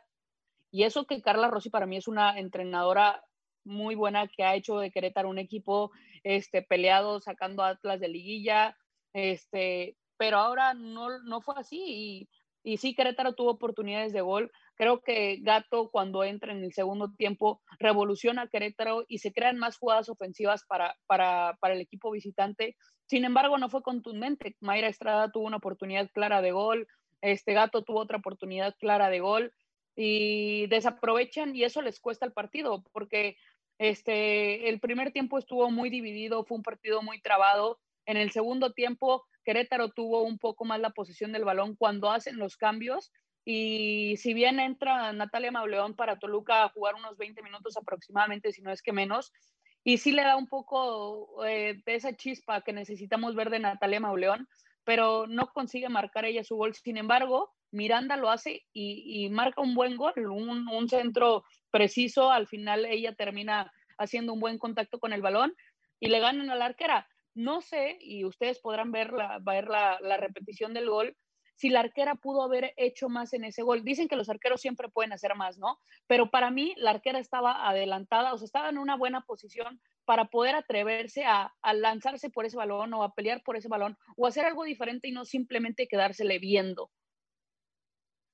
Y 0.70 0.84
eso 0.84 1.04
que 1.04 1.22
Carla 1.22 1.48
Rossi 1.48 1.70
para 1.70 1.86
mí 1.86 1.96
es 1.96 2.08
una 2.08 2.38
entrenadora 2.38 3.24
muy 3.64 3.94
buena 3.94 4.28
que 4.28 4.44
ha 4.44 4.54
hecho 4.54 4.78
de 4.78 4.90
Querétaro 4.90 5.28
un 5.28 5.38
equipo 5.38 5.90
este, 6.22 6.62
peleado, 6.62 7.20
sacando 7.20 7.62
Atlas 7.62 8.00
de 8.00 8.08
liguilla, 8.08 8.76
este, 9.12 9.96
pero 10.16 10.38
ahora 10.38 10.74
no, 10.74 11.18
no 11.20 11.40
fue 11.40 11.54
así 11.58 11.82
y, 11.84 12.28
y 12.62 12.76
sí, 12.76 12.94
Querétaro 12.94 13.34
tuvo 13.34 13.50
oportunidades 13.50 14.12
de 14.12 14.20
gol. 14.20 14.52
Creo 14.80 15.02
que 15.02 15.36
Gato 15.42 15.90
cuando 15.90 16.24
entra 16.24 16.52
en 16.52 16.64
el 16.64 16.72
segundo 16.72 17.12
tiempo 17.12 17.60
revoluciona 17.78 18.40
a 18.40 18.48
Querétaro 18.48 19.04
y 19.08 19.18
se 19.18 19.30
crean 19.30 19.58
más 19.58 19.76
jugadas 19.76 20.08
ofensivas 20.08 20.64
para, 20.64 20.96
para, 21.06 21.58
para 21.60 21.74
el 21.74 21.82
equipo 21.82 22.10
visitante. 22.10 22.78
Sin 23.04 23.26
embargo, 23.26 23.58
no 23.58 23.68
fue 23.68 23.82
contundente. 23.82 24.56
Mayra 24.60 24.88
Estrada 24.88 25.30
tuvo 25.30 25.44
una 25.44 25.58
oportunidad 25.58 26.08
clara 26.14 26.40
de 26.40 26.52
gol, 26.52 26.88
este 27.20 27.52
Gato 27.52 27.82
tuvo 27.82 28.00
otra 28.00 28.16
oportunidad 28.16 28.74
clara 28.78 29.10
de 29.10 29.20
gol 29.20 29.52
y 29.96 30.66
desaprovechan 30.68 31.54
y 31.54 31.64
eso 31.64 31.82
les 31.82 32.00
cuesta 32.00 32.24
el 32.24 32.32
partido 32.32 32.82
porque 32.92 33.36
este, 33.76 34.70
el 34.70 34.80
primer 34.80 35.12
tiempo 35.12 35.36
estuvo 35.36 35.70
muy 35.70 35.90
dividido, 35.90 36.46
fue 36.46 36.56
un 36.56 36.62
partido 36.62 37.02
muy 37.02 37.20
trabado. 37.20 37.78
En 38.06 38.16
el 38.16 38.30
segundo 38.30 38.72
tiempo, 38.72 39.26
Querétaro 39.44 39.90
tuvo 39.90 40.22
un 40.22 40.38
poco 40.38 40.64
más 40.64 40.80
la 40.80 40.88
posición 40.88 41.32
del 41.32 41.44
balón 41.44 41.76
cuando 41.76 42.10
hacen 42.10 42.38
los 42.38 42.56
cambios 42.56 43.12
y 43.44 44.16
si 44.18 44.34
bien 44.34 44.60
entra 44.60 45.12
Natalia 45.12 45.50
Mauleón 45.50 45.94
para 45.94 46.18
Toluca 46.18 46.64
a 46.64 46.68
jugar 46.68 46.94
unos 46.94 47.16
20 47.16 47.42
minutos 47.42 47.76
aproximadamente, 47.76 48.52
si 48.52 48.62
no 48.62 48.70
es 48.70 48.82
que 48.82 48.92
menos, 48.92 49.32
y 49.82 49.98
sí 49.98 50.12
le 50.12 50.22
da 50.22 50.36
un 50.36 50.46
poco 50.46 51.44
eh, 51.46 51.80
de 51.86 51.94
esa 51.94 52.14
chispa 52.14 52.60
que 52.60 52.72
necesitamos 52.72 53.34
ver 53.34 53.50
de 53.50 53.60
Natalia 53.60 54.00
Mauleón, 54.00 54.46
pero 54.84 55.26
no 55.26 55.48
consigue 55.52 55.88
marcar 55.88 56.24
ella 56.24 56.44
su 56.44 56.56
gol. 56.56 56.74
Sin 56.74 56.98
embargo, 56.98 57.50
Miranda 57.70 58.16
lo 58.16 58.30
hace 58.30 58.66
y, 58.72 59.28
marca 59.30 59.62
un 59.62 59.74
buen 59.74 59.96
gol, 59.96 60.12
un, 60.28 60.88
centro 60.88 61.44
preciso. 61.70 62.30
Al 62.30 62.46
final 62.46 62.84
ella 62.84 63.14
termina 63.14 63.72
haciendo 63.98 64.32
un 64.34 64.40
buen 64.40 64.58
contacto 64.58 64.98
con 64.98 65.12
el 65.12 65.22
balón 65.22 65.54
y 65.98 66.08
le 66.08 66.20
ganan 66.20 66.50
a 66.50 66.56
la 66.56 66.66
arquera. 66.66 67.08
No 67.34 67.62
sé, 67.62 67.96
y 68.00 68.24
ustedes 68.24 68.58
podrán 68.58 68.92
ver 68.92 69.12
la, 69.12 69.38
ver 69.40 69.68
la 69.68 70.16
repetición 70.18 70.74
del 70.74 70.90
gol, 70.90 71.16
si 71.60 71.68
la 71.68 71.80
arquera 71.80 72.14
pudo 72.14 72.42
haber 72.42 72.72
hecho 72.78 73.10
más 73.10 73.34
en 73.34 73.44
ese 73.44 73.60
gol. 73.62 73.84
Dicen 73.84 74.08
que 74.08 74.16
los 74.16 74.30
arqueros 74.30 74.62
siempre 74.62 74.88
pueden 74.88 75.12
hacer 75.12 75.34
más, 75.34 75.58
¿no? 75.58 75.78
Pero 76.06 76.30
para 76.30 76.50
mí 76.50 76.72
la 76.78 76.92
arquera 76.92 77.18
estaba 77.18 77.68
adelantada, 77.68 78.32
o 78.32 78.38
sea, 78.38 78.46
estaba 78.46 78.70
en 78.70 78.78
una 78.78 78.96
buena 78.96 79.20
posición 79.26 79.78
para 80.06 80.24
poder 80.24 80.54
atreverse 80.54 81.26
a, 81.26 81.52
lanzarse 81.74 82.30
por 82.30 82.46
ese 82.46 82.56
balón 82.56 82.94
o 82.94 83.02
a 83.02 83.14
pelear 83.14 83.42
por 83.42 83.58
ese 83.58 83.68
balón 83.68 83.98
o 84.16 84.26
hacer 84.26 84.46
algo 84.46 84.64
diferente 84.64 85.08
y 85.08 85.12
no 85.12 85.26
simplemente 85.26 85.86
quedársele 85.86 86.38
viendo. 86.38 86.88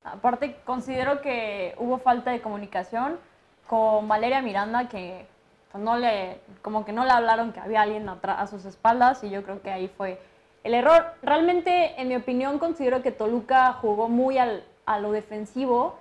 Aparte, 0.05 0.59
considero 0.65 1.21
que 1.21 1.75
hubo 1.79 1.99
falta 1.99 2.31
de 2.31 2.41
comunicación 2.41 3.19
con 3.67 4.07
Valeria 4.07 4.41
Miranda, 4.41 4.89
que 4.89 5.27
no 5.75 5.99
le, 5.99 6.43
como 6.63 6.85
que 6.85 6.93
no 6.93 7.05
le 7.05 7.11
hablaron 7.11 7.53
que 7.53 7.59
había 7.59 7.83
alguien 7.83 8.09
a 8.09 8.47
sus 8.47 8.65
espaldas 8.67 9.25
y 9.25 9.31
yo 9.31 9.43
creo 9.43 9.63
que 9.63 9.73
ahí 9.73 9.89
fue 9.89 10.21
el 10.67 10.75
error, 10.75 11.15
realmente, 11.23 11.95
en 12.01 12.09
mi 12.09 12.17
opinión, 12.17 12.59
considero 12.59 13.01
que 13.01 13.13
Toluca 13.13 13.75
jugó 13.75 14.09
muy 14.09 14.37
al, 14.37 14.65
a 14.85 14.99
lo 14.99 15.13
defensivo 15.13 15.97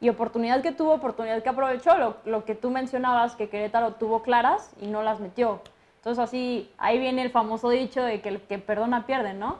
y 0.00 0.08
oportunidad 0.08 0.62
que 0.62 0.72
tuvo, 0.72 0.94
oportunidad 0.94 1.44
que 1.44 1.48
aprovechó, 1.48 1.92
lo, 2.24 2.44
que 2.44 2.56
tú 2.56 2.70
mencionabas, 2.70 3.36
que 3.36 3.48
Querétaro 3.48 3.92
tuvo 3.92 4.22
claras 4.22 4.72
y 4.80 4.88
no 4.88 5.04
las 5.04 5.20
metió. 5.20 5.60
Entonces 5.98 6.24
así, 6.24 6.72
ahí 6.76 6.98
viene 6.98 7.22
el 7.22 7.30
famoso 7.30 7.68
dicho 7.70 8.02
de 8.02 8.20
que 8.20 8.30
el 8.30 8.40
que 8.40 8.58
perdona 8.58 9.06
pierde, 9.06 9.32
¿no? 9.32 9.58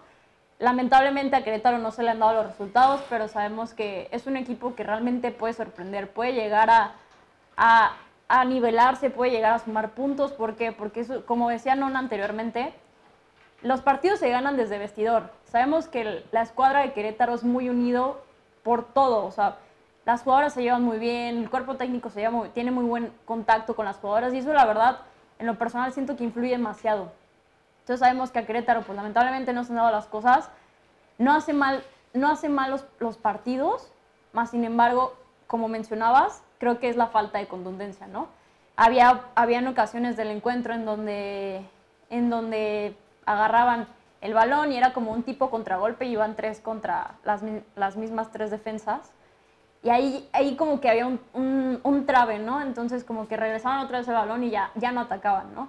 Lamentablemente 0.59 1.37
a 1.37 1.45
Querétaro 1.45 1.78
no 1.78 1.92
se 1.92 2.02
le 2.02 2.11
han 2.11 2.19
dado 2.19 2.42
los 2.42 2.47
resultados, 2.47 3.02
pero 3.09 3.28
sabemos 3.28 3.73
que 3.73 4.09
es 4.11 4.26
un 4.26 4.37
equipo 4.37 4.75
que 4.75 4.83
realmente 4.83 5.30
puede 5.30 5.54
sorprender, 5.54 6.11
puede 6.11 6.33
llegar 6.33 6.71
a, 6.71 6.95
a, 7.57 7.92
a 8.26 8.45
nivelarse, 8.45 9.11
puede 9.11 9.30
llegar 9.30 9.52
a 9.52 9.59
sumar 9.61 9.90
puntos. 9.90 10.33
¿Por 10.33 10.57
qué? 10.57 10.73
Porque, 10.73 11.07
como 11.25 11.50
decía 11.50 11.76
Nona 11.76 12.00
anteriormente, 12.00 12.75
los 13.62 13.82
partidos 13.82 14.18
se 14.18 14.30
ganan 14.30 14.56
desde 14.56 14.78
vestidor. 14.78 15.30
Sabemos 15.44 15.88
que 15.88 16.24
la 16.32 16.42
escuadra 16.42 16.80
de 16.80 16.92
Querétaro 16.92 17.34
es 17.34 17.44
muy 17.44 17.68
unido 17.68 18.22
por 18.62 18.84
todo. 18.84 19.24
O 19.26 19.30
sea, 19.30 19.56
las 20.04 20.22
jugadoras 20.22 20.54
se 20.54 20.62
llevan 20.62 20.82
muy 20.82 20.98
bien, 20.98 21.38
el 21.38 21.50
cuerpo 21.50 21.76
técnico 21.76 22.10
se 22.10 22.20
lleva 22.20 22.48
tiene 22.48 22.70
muy 22.70 22.84
buen 22.84 23.12
contacto 23.24 23.76
con 23.76 23.84
las 23.84 23.96
jugadoras 23.96 24.32
y 24.32 24.38
eso 24.38 24.52
la 24.52 24.64
verdad, 24.64 25.00
en 25.38 25.46
lo 25.46 25.58
personal 25.58 25.92
siento 25.92 26.16
que 26.16 26.24
influye 26.24 26.50
demasiado. 26.50 27.12
Entonces 27.80 28.00
sabemos 28.00 28.30
que 28.30 28.38
a 28.38 28.46
Querétaro, 28.46 28.82
pues 28.82 28.96
lamentablemente 28.96 29.52
no 29.52 29.64
se 29.64 29.72
han 29.72 29.76
dado 29.76 29.90
las 29.90 30.06
cosas. 30.06 30.48
No 31.18 31.32
hace 31.34 31.52
mal, 31.52 31.82
no 32.14 32.30
hace 32.30 32.48
mal 32.48 32.70
los, 32.70 32.84
los 32.98 33.18
partidos, 33.18 33.92
más 34.32 34.50
sin 34.50 34.64
embargo, 34.64 35.14
como 35.46 35.68
mencionabas, 35.68 36.42
creo 36.58 36.78
que 36.78 36.88
es 36.88 36.96
la 36.96 37.08
falta 37.08 37.38
de 37.38 37.48
contundencia, 37.48 38.06
¿no? 38.06 38.28
Había, 38.76 39.22
habían 39.34 39.66
ocasiones 39.66 40.16
del 40.16 40.28
encuentro 40.28 40.72
en 40.72 40.84
donde, 40.86 41.62
en 42.08 42.30
donde 42.30 42.96
agarraban 43.26 43.88
el 44.20 44.34
balón 44.34 44.72
y 44.72 44.76
era 44.76 44.92
como 44.92 45.12
un 45.12 45.22
tipo 45.22 45.50
contragolpe 45.50 46.06
y 46.06 46.12
iban 46.12 46.36
tres 46.36 46.60
contra 46.60 47.12
las, 47.24 47.42
las 47.76 47.96
mismas 47.96 48.30
tres 48.30 48.50
defensas. 48.50 49.12
Y 49.82 49.88
ahí, 49.88 50.28
ahí 50.32 50.56
como 50.56 50.80
que 50.80 50.90
había 50.90 51.06
un, 51.06 51.20
un, 51.32 51.80
un, 51.82 52.04
trabe, 52.04 52.38
¿no? 52.38 52.60
Entonces 52.60 53.02
como 53.02 53.28
que 53.28 53.36
regresaban 53.38 53.84
otra 53.84 53.98
vez 53.98 54.08
el 54.08 54.14
balón 54.14 54.44
y 54.44 54.50
ya, 54.50 54.70
ya 54.74 54.92
no 54.92 55.00
atacaban, 55.00 55.54
¿no? 55.54 55.68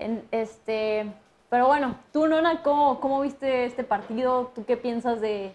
En, 0.00 0.26
este, 0.32 1.06
pero 1.50 1.68
bueno, 1.68 1.94
tú, 2.12 2.26
Nona, 2.26 2.62
¿cómo, 2.62 2.98
¿cómo 2.98 3.20
viste 3.20 3.64
este 3.64 3.84
partido? 3.84 4.50
¿Tú 4.56 4.64
qué 4.64 4.76
piensas 4.76 5.20
de 5.20 5.54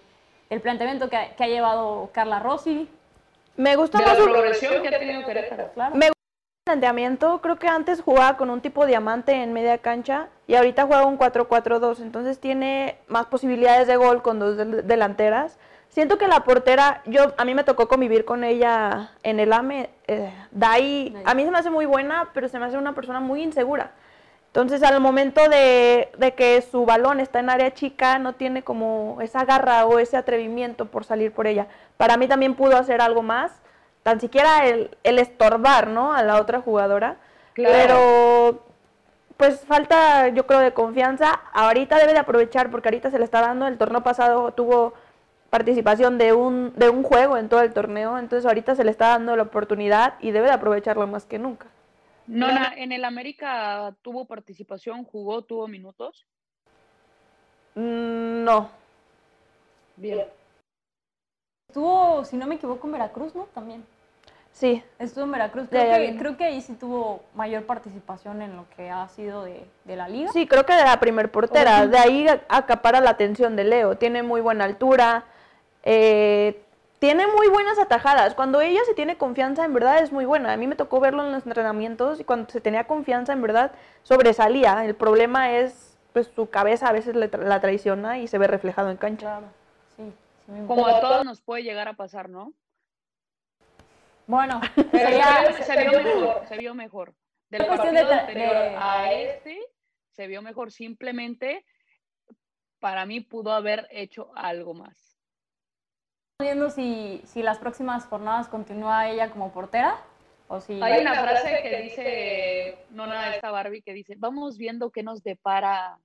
el 0.49 0.61
planteamiento 0.61 1.09
que, 1.09 1.33
que 1.35 1.43
ha 1.43 1.47
llevado 1.47 2.09
Carla 2.13 2.39
Rossi? 2.39 2.89
Me 3.57 3.75
gusta 3.75 3.99
más 3.99 4.17
la 4.17 4.23
progresión 4.23 4.81
que 4.81 4.87
ha 4.87 4.99
tenido 4.99 5.25
Querétaro. 5.25 5.71
Claro 5.73 5.95
planteamiento, 6.69 7.41
creo 7.41 7.57
que 7.57 7.67
antes 7.67 7.99
jugaba 7.99 8.37
con 8.37 8.51
un 8.51 8.61
tipo 8.61 8.85
diamante 8.85 9.31
en 9.31 9.53
media 9.53 9.79
cancha 9.79 10.27
y 10.45 10.53
ahorita 10.53 10.85
juega 10.85 11.03
un 11.07 11.17
4-4-2, 11.17 11.99
entonces 12.01 12.39
tiene 12.39 12.99
más 13.07 13.25
posibilidades 13.25 13.87
de 13.87 13.95
gol 13.95 14.21
con 14.21 14.37
dos 14.37 14.55
delanteras. 14.85 15.57
Siento 15.87 16.19
que 16.19 16.27
la 16.27 16.43
portera, 16.43 17.01
yo 17.07 17.33
a 17.37 17.45
mí 17.45 17.55
me 17.55 17.63
tocó 17.63 17.87
convivir 17.87 18.23
con 18.23 18.43
ella 18.43 19.09
en 19.23 19.39
el 19.39 19.51
AME, 19.51 19.89
eh, 20.05 20.31
Dai, 20.51 21.15
a 21.25 21.33
mí 21.33 21.43
se 21.43 21.49
me 21.49 21.57
hace 21.57 21.71
muy 21.71 21.87
buena, 21.87 22.29
pero 22.35 22.47
se 22.47 22.59
me 22.59 22.67
hace 22.67 22.77
una 22.77 22.93
persona 22.93 23.19
muy 23.19 23.41
insegura. 23.41 23.89
Entonces 24.45 24.83
al 24.83 25.01
momento 25.01 25.49
de, 25.49 26.11
de 26.19 26.35
que 26.35 26.61
su 26.61 26.85
balón 26.85 27.19
está 27.19 27.39
en 27.39 27.49
área 27.49 27.73
chica, 27.73 28.19
no 28.19 28.33
tiene 28.33 28.61
como 28.61 29.17
esa 29.21 29.43
garra 29.43 29.87
o 29.87 29.97
ese 29.97 30.17
atrevimiento 30.17 30.85
por 30.85 31.03
salir 31.03 31.31
por 31.31 31.47
ella. 31.47 31.65
Para 31.97 32.15
mí 32.17 32.27
también 32.27 32.53
pudo 32.53 32.77
hacer 32.77 33.01
algo 33.01 33.23
más 33.23 33.59
tan 34.09 34.19
siquiera 34.19 34.65
el, 34.65 34.89
estorbar, 35.03 35.87
¿no? 35.87 36.13
A 36.13 36.23
la 36.23 36.41
otra 36.41 36.61
jugadora. 36.61 37.17
Pero 37.53 38.65
pues 39.37 39.61
falta, 39.61 40.29
yo 40.29 40.47
creo, 40.47 40.61
de 40.61 40.73
confianza. 40.73 41.41
Ahorita 41.53 41.99
debe 41.99 42.13
de 42.13 42.19
aprovechar 42.19 42.71
porque 42.71 42.89
ahorita 42.89 43.11
se 43.11 43.19
le 43.19 43.25
está 43.25 43.41
dando. 43.41 43.67
El 43.67 43.77
torneo 43.77 44.01
pasado 44.01 44.51
tuvo 44.51 44.93
participación 45.51 46.17
de 46.17 46.33
un, 46.33 46.73
de 46.75 46.89
un 46.89 47.03
juego 47.03 47.37
en 47.37 47.49
todo 47.49 47.61
el 47.61 47.71
torneo, 47.71 48.17
entonces 48.17 48.45
ahorita 48.45 48.75
se 48.75 48.83
le 48.83 48.91
está 48.91 49.09
dando 49.09 49.35
la 49.35 49.43
oportunidad 49.43 50.15
y 50.21 50.31
debe 50.31 50.47
de 50.47 50.53
aprovecharlo 50.53 51.05
más 51.07 51.25
que 51.25 51.39
nunca. 51.39 51.67
Nona, 52.25 52.73
¿en 52.77 52.91
el 52.91 53.05
América 53.05 53.95
tuvo 54.01 54.25
participación, 54.25 55.03
jugó, 55.03 55.43
tuvo 55.43 55.67
minutos? 55.67 56.25
Mm, 57.75 58.43
no. 58.43 58.69
Bien. 59.97 60.27
Estuvo, 61.67 62.25
si 62.25 62.37
no 62.37 62.47
me 62.47 62.55
equivoco, 62.55 62.87
en 62.87 62.93
Veracruz, 62.93 63.35
¿no? 63.35 63.45
También. 63.53 63.83
Sí. 64.51 64.83
Estuvo 64.97 65.23
en 65.23 65.31
Veracruz. 65.31 65.67
Creo, 65.69 66.37
que, 66.37 66.43
ahí 66.43 66.61
sí 66.61 66.73
tuvo 66.73 67.23
mayor 67.33 67.65
participación 67.65 68.41
en 68.41 68.57
lo 68.57 68.65
que 68.75 68.89
ha 68.89 69.07
sido 69.07 69.43
de, 69.43 69.65
la 69.85 70.09
liga. 70.09 70.31
Sí, 70.33 70.47
creo 70.47 70.65
que 70.65 70.73
de 70.73 70.83
la 70.83 70.99
primer 70.99 71.31
portera. 71.31 71.87
De 71.87 71.97
ahí 71.97 72.27
acapara 72.49 72.99
la 72.99 73.11
atención 73.11 73.55
de 73.55 73.63
Leo. 73.63 73.97
Tiene 73.97 74.21
muy 74.21 74.41
buena 74.41 74.65
altura. 74.65 75.23
Eh, 75.83 76.61
tiene 76.99 77.25
muy 77.27 77.47
buenas 77.47 77.79
atajadas. 77.79 78.35
Cuando 78.35 78.59
ella 78.59 78.81
se 78.85 78.93
tiene 78.93 79.17
confianza, 79.17 79.63
en 79.63 79.73
verdad 79.73 79.99
es 79.99 80.11
muy 80.11 80.25
buena. 80.25 80.51
A 80.51 80.57
mí 80.57 80.67
me 80.67 80.75
tocó 80.75 80.99
verlo 80.99 81.23
en 81.23 81.31
los 81.31 81.45
entrenamientos 81.45 82.19
y 82.19 82.25
cuando 82.25 82.49
se 82.49 82.59
tenía 82.59 82.83
confianza, 82.83 83.31
en 83.31 83.41
verdad 83.41 83.71
sobresalía. 84.03 84.83
El 84.83 84.95
problema 84.95 85.53
es, 85.53 85.97
pues 86.11 86.29
su 86.35 86.49
cabeza 86.49 86.89
a 86.89 86.91
veces 86.91 87.15
la 87.15 87.61
traiciona 87.61 88.19
y 88.19 88.27
se 88.27 88.37
ve 88.37 88.47
reflejado 88.47 88.89
en 88.89 88.97
cancha. 88.97 89.39
Claro, 89.39 89.47
sí. 89.95 90.13
Como 90.67 90.85
a 90.85 90.99
todos 90.99 91.23
nos 91.23 91.39
puede 91.39 91.63
llegar 91.63 91.87
a 91.87 91.93
pasar, 91.93 92.27
¿no? 92.27 92.51
Bueno, 94.29 94.61
se, 94.91 95.87
vio 95.87 96.03
mejor, 96.03 96.47
se 96.47 96.57
vio 96.57 96.75
mejor. 96.75 97.15
Del 97.49 97.65
partido 97.65 98.11
anterior 98.11 98.55
a 98.77 99.11
este, 99.11 99.59
se 100.11 100.27
vio 100.27 100.43
mejor. 100.43 100.71
Simplemente, 100.71 101.65
para 102.79 103.07
mí, 103.07 103.21
pudo 103.21 103.51
haber 103.51 103.87
hecho 103.89 104.31
algo 104.35 104.75
más. 104.75 105.17
Viendo 106.39 106.69
si, 106.69 107.23
si 107.25 107.41
las 107.41 107.57
próximas 107.57 108.05
jornadas 108.05 108.47
continúa 108.47 109.09
ella 109.09 109.31
como 109.31 109.51
portera. 109.51 109.97
O 110.47 110.61
si... 110.61 110.79
Hay 110.79 111.01
una 111.01 111.15
frase 111.15 111.63
que 111.63 111.81
dice, 111.81 112.85
no 112.91 113.07
nada, 113.07 113.33
esta 113.33 113.49
Barbie, 113.49 113.81
que 113.81 113.93
dice, 113.93 114.13
vamos 114.15 114.59
viendo 114.59 114.91
qué 114.91 115.01
nos 115.01 115.23
depara. 115.23 115.97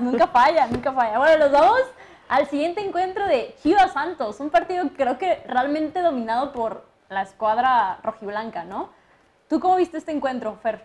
Nunca 0.00 0.26
falla, 0.26 0.66
nunca 0.66 0.92
falla. 0.92 1.18
Bueno, 1.18 1.38
los 1.38 1.52
vamos 1.52 1.82
al 2.28 2.48
siguiente 2.48 2.80
encuentro 2.80 3.26
de 3.26 3.54
Chivas 3.62 3.92
Santos, 3.92 4.40
un 4.40 4.50
partido 4.50 4.88
creo 4.96 5.18
que 5.18 5.36
realmente 5.46 6.00
dominado 6.00 6.52
por 6.52 6.84
la 7.08 7.22
escuadra 7.22 8.00
rojiblanca, 8.02 8.64
¿no? 8.64 8.90
¿Tú 9.48 9.60
cómo 9.60 9.76
viste 9.76 9.98
este 9.98 10.12
encuentro, 10.12 10.56
Fer? 10.56 10.82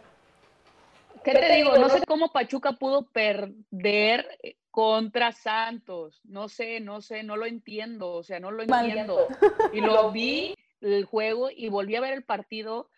¿Qué 1.24 1.34
te 1.34 1.56
digo? 1.56 1.78
No 1.78 1.90
sé 1.90 2.02
cómo 2.08 2.32
Pachuca 2.32 2.74
pudo 2.74 3.04
perder 3.04 4.28
contra 4.72 5.32
Santos. 5.32 6.22
No 6.24 6.48
sé, 6.48 6.80
no 6.80 7.02
sé, 7.02 7.24
no 7.24 7.38
lo 7.38 7.46
entiendo, 7.46 8.14
o 8.14 8.24
sea, 8.24 8.40
no 8.40 8.52
lo 8.52 8.64
entiendo. 8.64 9.28
Y 9.74 9.82
lo 9.82 10.12
vi 10.12 10.56
el 10.82 11.06
juego 11.06 11.50
y 11.50 11.70
volví 11.70 11.96
a 11.96 12.02
ver 12.02 12.14
el 12.14 12.24
partido 12.24 12.90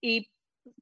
y 0.00 0.30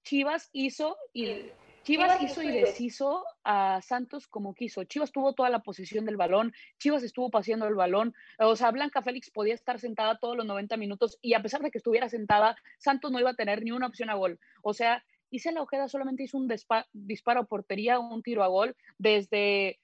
Chivas 0.02 0.50
hizo 0.52 0.96
y 1.12 1.50
Chivas 1.88 2.20
hizo 2.20 2.42
y 2.42 2.48
deshizo 2.48 3.24
a 3.44 3.80
Santos 3.80 4.28
como 4.28 4.52
quiso. 4.52 4.84
Chivas 4.84 5.10
tuvo 5.10 5.32
toda 5.32 5.48
la 5.48 5.60
posición 5.60 6.04
del 6.04 6.18
balón, 6.18 6.52
Chivas 6.78 7.02
estuvo 7.02 7.30
paseando 7.30 7.66
el 7.66 7.76
balón. 7.76 8.14
O 8.38 8.56
sea, 8.56 8.70
Blanca 8.72 9.00
Félix 9.00 9.30
podía 9.30 9.54
estar 9.54 9.80
sentada 9.80 10.18
todos 10.18 10.36
los 10.36 10.44
90 10.44 10.76
minutos 10.76 11.18
y 11.22 11.32
a 11.32 11.40
pesar 11.40 11.62
de 11.62 11.70
que 11.70 11.78
estuviera 11.78 12.10
sentada, 12.10 12.56
Santos 12.76 13.10
no 13.10 13.18
iba 13.18 13.30
a 13.30 13.36
tener 13.36 13.62
ni 13.62 13.70
una 13.70 13.86
opción 13.86 14.10
a 14.10 14.16
gol. 14.16 14.38
O 14.60 14.74
sea, 14.74 15.02
hice 15.30 15.50
la 15.50 15.62
Ojeda 15.62 15.88
solamente 15.88 16.24
hizo 16.24 16.36
un 16.36 16.46
disparo 16.92 17.40
a 17.40 17.46
portería, 17.46 17.98
un 17.98 18.22
tiro 18.22 18.44
a 18.44 18.48
gol 18.48 18.76
desde, 18.98 19.80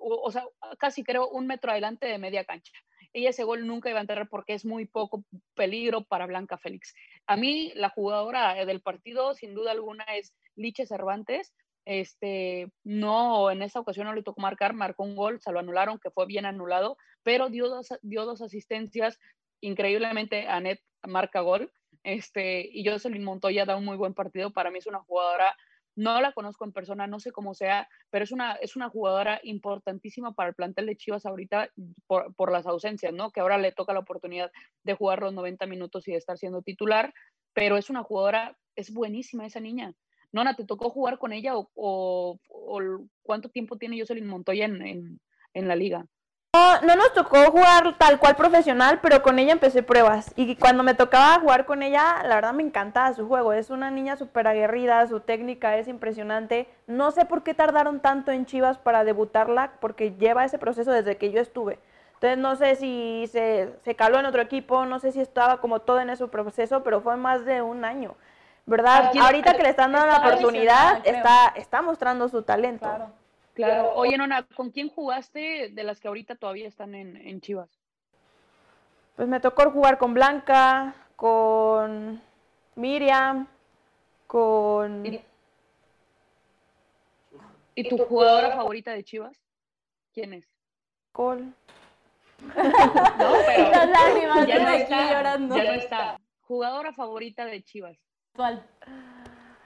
o 0.00 0.32
sea, 0.32 0.42
casi 0.80 1.04
creo 1.04 1.28
un 1.28 1.46
metro 1.46 1.70
adelante 1.70 2.08
de 2.08 2.18
media 2.18 2.44
cancha 2.44 2.72
y 3.12 3.28
ese 3.28 3.44
gol 3.44 3.68
nunca 3.68 3.88
iba 3.88 3.98
a 3.98 4.02
entrar 4.02 4.28
porque 4.28 4.52
es 4.52 4.64
muy 4.64 4.84
poco 4.84 5.24
peligro 5.54 6.02
para 6.02 6.26
Blanca 6.26 6.58
Félix. 6.58 6.92
A 7.26 7.36
mí, 7.36 7.72
la 7.76 7.88
jugadora 7.88 8.64
del 8.66 8.82
partido, 8.82 9.32
sin 9.32 9.54
duda 9.54 9.70
alguna, 9.70 10.04
es 10.16 10.34
Liche 10.56 10.86
Cervantes. 10.86 11.54
Este, 11.84 12.72
no, 12.82 13.50
en 13.50 13.62
esa 13.62 13.78
ocasión 13.78 14.06
no 14.06 14.14
le 14.14 14.24
tocó 14.24 14.40
marcar, 14.40 14.74
marcó 14.74 15.04
un 15.04 15.14
gol, 15.14 15.40
se 15.40 15.52
lo 15.52 15.60
anularon, 15.60 16.00
que 16.00 16.10
fue 16.10 16.26
bien 16.26 16.44
anulado, 16.44 16.96
pero 17.22 17.48
dio 17.48 17.68
dos, 17.68 17.88
dio 18.02 18.24
dos 18.24 18.42
asistencias. 18.42 19.20
Increíblemente, 19.60 20.48
Anet 20.48 20.80
marca 21.06 21.40
gol. 21.40 21.70
Este, 22.02 22.68
y 22.72 22.86
Jocelyn 22.86 23.22
Montoya 23.22 23.64
da 23.64 23.76
un 23.76 23.84
muy 23.84 23.96
buen 23.96 24.14
partido. 24.14 24.52
Para 24.52 24.70
mí 24.70 24.78
es 24.78 24.86
una 24.86 25.00
jugadora 25.00 25.56
no 25.96 26.20
la 26.20 26.32
conozco 26.32 26.64
en 26.64 26.72
persona, 26.72 27.06
no 27.06 27.18
sé 27.18 27.32
cómo 27.32 27.54
sea, 27.54 27.88
pero 28.10 28.22
es 28.22 28.30
una, 28.30 28.52
es 28.52 28.76
una 28.76 28.90
jugadora 28.90 29.40
importantísima 29.42 30.34
para 30.34 30.50
el 30.50 30.54
plantel 30.54 30.86
de 30.86 30.96
Chivas 30.96 31.24
ahorita 31.24 31.70
por, 32.06 32.52
las 32.52 32.66
ausencias, 32.66 33.14
¿no? 33.14 33.30
Que 33.32 33.40
ahora 33.40 33.56
le 33.56 33.72
toca 33.72 33.94
la 33.94 34.00
oportunidad 34.00 34.52
de 34.84 34.94
jugar 34.94 35.20
los 35.20 35.32
90 35.32 35.66
minutos 35.66 36.06
y 36.06 36.12
de 36.12 36.18
estar 36.18 36.36
siendo 36.36 36.60
titular, 36.60 37.14
pero 37.54 37.78
es 37.78 37.88
una 37.88 38.02
jugadora, 38.02 38.58
es 38.76 38.92
buenísima 38.92 39.46
esa 39.46 39.60
niña. 39.60 39.94
Nona, 40.32 40.54
¿te 40.54 40.64
tocó 40.64 40.90
jugar 40.90 41.18
con 41.18 41.32
ella 41.32 41.52
o, 41.54 42.38
cuánto 43.22 43.48
tiempo 43.48 43.76
tiene 43.76 43.98
Jocelyn 43.98 44.26
Montoya 44.26 44.64
en 44.64 45.18
la 45.68 45.76
liga? 45.76 46.06
No, 46.82 46.96
nos 46.96 47.12
tocó 47.12 47.50
jugar 47.50 47.98
tal 47.98 48.18
cual 48.18 48.34
profesional, 48.34 49.00
pero 49.02 49.20
con 49.20 49.38
ella 49.38 49.52
empecé 49.52 49.82
pruebas. 49.82 50.32
Y 50.36 50.56
cuando 50.56 50.82
me 50.82 50.94
tocaba 50.94 51.38
jugar 51.38 51.66
con 51.66 51.82
ella, 51.82 52.22
la 52.22 52.36
verdad 52.36 52.54
me 52.54 52.62
encantaba 52.62 53.12
su 53.12 53.28
juego. 53.28 53.52
Es 53.52 53.68
una 53.68 53.90
niña 53.90 54.16
súper 54.16 54.46
aguerrida, 54.46 55.06
su 55.06 55.20
técnica 55.20 55.76
es 55.76 55.86
impresionante. 55.86 56.66
No 56.86 57.10
sé 57.10 57.26
por 57.26 57.42
qué 57.42 57.52
tardaron 57.52 58.00
tanto 58.00 58.32
en 58.32 58.46
Chivas 58.46 58.78
para 58.78 59.04
debutarla, 59.04 59.72
porque 59.80 60.14
lleva 60.18 60.46
ese 60.46 60.58
proceso 60.58 60.92
desde 60.92 61.18
que 61.18 61.30
yo 61.30 61.42
estuve. 61.42 61.78
Entonces 62.14 62.38
no 62.38 62.56
sé 62.56 62.76
si 62.76 63.26
se, 63.30 63.74
se 63.84 63.94
caló 63.94 64.18
en 64.18 64.24
otro 64.24 64.40
equipo, 64.40 64.86
no 64.86 64.98
sé 64.98 65.12
si 65.12 65.20
estaba 65.20 65.60
como 65.60 65.80
todo 65.80 66.00
en 66.00 66.08
ese 66.08 66.26
proceso, 66.28 66.82
pero 66.82 67.02
fue 67.02 67.18
más 67.18 67.44
de 67.44 67.60
un 67.60 67.84
año. 67.84 68.16
¿Verdad? 68.66 69.12
Ahorita 69.18 69.56
que 69.56 69.62
le 69.62 69.70
están 69.70 69.92
dando 69.92 70.08
la 70.08 70.18
oportunidad, 70.18 71.06
está, 71.06 71.52
está 71.54 71.82
mostrando 71.82 72.28
su 72.28 72.42
talento. 72.42 72.86
Claro. 72.86 73.12
Claro. 73.56 73.94
Oye, 73.94 74.18
Nona, 74.18 74.46
¿con 74.54 74.70
quién 74.70 74.90
jugaste 74.90 75.70
de 75.72 75.82
las 75.82 75.98
que 75.98 76.08
ahorita 76.08 76.36
todavía 76.36 76.68
están 76.68 76.94
en, 76.94 77.40
Chivas? 77.40 77.70
Pues 79.16 79.26
me 79.28 79.40
tocó 79.40 79.70
jugar 79.70 79.96
con 79.96 80.12
Blanca, 80.12 80.94
con 81.16 82.20
Miriam, 82.74 83.48
con... 84.26 85.06
¿Y 87.74 87.88
tu 87.88 87.96
jugadora 87.96 88.54
favorita 88.56 88.92
de 88.92 89.04
Chivas? 89.04 89.40
¿Quién 90.12 90.34
es? 90.34 90.46
Col. 91.12 91.44
no, 92.42 92.52
pero 93.46 93.70
ya 94.46 94.58
no 94.58 94.68
está, 94.68 95.12
llorando. 95.12 95.56
Ya 95.56 95.64
no 95.64 95.72
está. 95.72 96.20
Jugadora 96.42 96.92
favorita 96.92 97.46
de 97.46 97.62
Chivas. 97.62 98.05
Actual. 98.36 98.62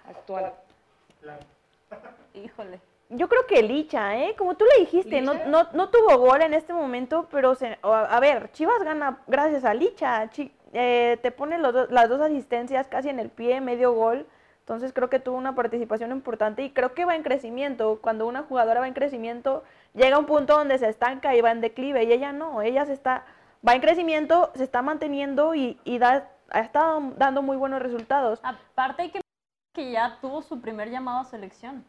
Actual. 0.07 0.55
Híjole 2.35 2.81
yo 3.11 3.29
creo 3.29 3.47
que 3.47 3.63
Licha, 3.63 4.17
¿eh? 4.17 4.35
Como 4.39 4.55
tú 4.55 4.65
le 4.65 4.85
dijiste, 4.85 5.21
no, 5.21 5.35
no, 5.47 5.67
no, 5.73 5.89
tuvo 5.91 6.17
gol 6.19 6.43
en 6.43 6.55
este 6.55 6.73
momento, 6.73 7.27
pero 7.31 7.57
se, 7.57 7.77
a, 7.83 8.21
ver, 8.21 8.53
Chivas 8.53 8.83
gana 8.85 9.19
gracias 9.27 9.65
a 9.65 9.75
Licha. 9.75 10.31
Eh, 10.73 11.19
te 11.21 11.31
pone 11.33 11.59
las 11.59 12.09
dos 12.09 12.21
asistencias 12.21 12.87
casi 12.87 13.09
en 13.09 13.19
el 13.19 13.29
pie, 13.29 13.61
medio 13.61 13.93
gol. 13.93 14.27
Entonces 14.61 14.93
creo 14.93 15.11
que 15.11 15.19
tuvo 15.19 15.37
una 15.37 15.57
participación 15.57 16.13
importante 16.13 16.63
y 16.63 16.71
creo 16.71 16.95
que 16.95 17.05
va 17.05 17.17
en 17.17 17.25
crecimiento. 17.25 17.99
Cuando 18.01 18.29
una 18.29 18.43
jugadora 18.43 18.79
va 18.79 18.87
en 18.87 18.95
crecimiento, 18.95 19.65
llega 19.95 20.15
a 20.15 20.21
un 20.21 20.27
punto 20.27 20.57
donde 20.57 20.79
se 20.79 20.89
estanca 20.89 21.35
y 21.35 21.41
va 21.41 21.51
en 21.51 21.61
declive. 21.61 22.05
Y 22.05 22.13
ella 22.13 22.33
no, 22.33 22.63
ella 22.63 22.87
se 22.87 22.93
está, 22.93 23.25
va 23.67 23.75
en 23.75 23.81
crecimiento, 23.81 24.53
se 24.55 24.63
está 24.63 24.83
manteniendo 24.83 25.57
y, 25.57 25.81
y 25.83 25.99
da, 25.99 26.29
ha 26.51 26.61
estado 26.61 27.13
dando 27.17 27.43
muy 27.43 27.57
buenos 27.57 27.81
resultados. 27.81 28.41
Aparte 28.43 29.03
hay 29.03 29.11
que 29.11 29.21
que 29.73 29.93
ya 29.93 30.19
tuvo 30.21 30.43
su 30.43 30.61
primer 30.61 30.91
llamado 30.91 31.21
a 31.21 31.25
selección. 31.25 31.85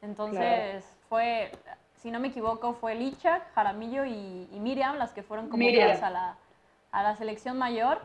Entonces 0.00 0.84
fue, 1.08 1.52
si 1.96 2.10
no 2.10 2.20
me 2.20 2.28
equivoco, 2.28 2.74
fue 2.74 2.94
Licha, 2.94 3.40
Jaramillo 3.54 4.04
y, 4.04 4.48
Miriam 4.52 4.96
las 4.96 5.12
que 5.12 5.22
fueron 5.22 5.48
convocadas 5.48 6.02
a 6.02 6.10
la, 6.10 6.36
a 6.90 7.02
la 7.02 7.16
selección 7.16 7.58
mayor, 7.58 8.00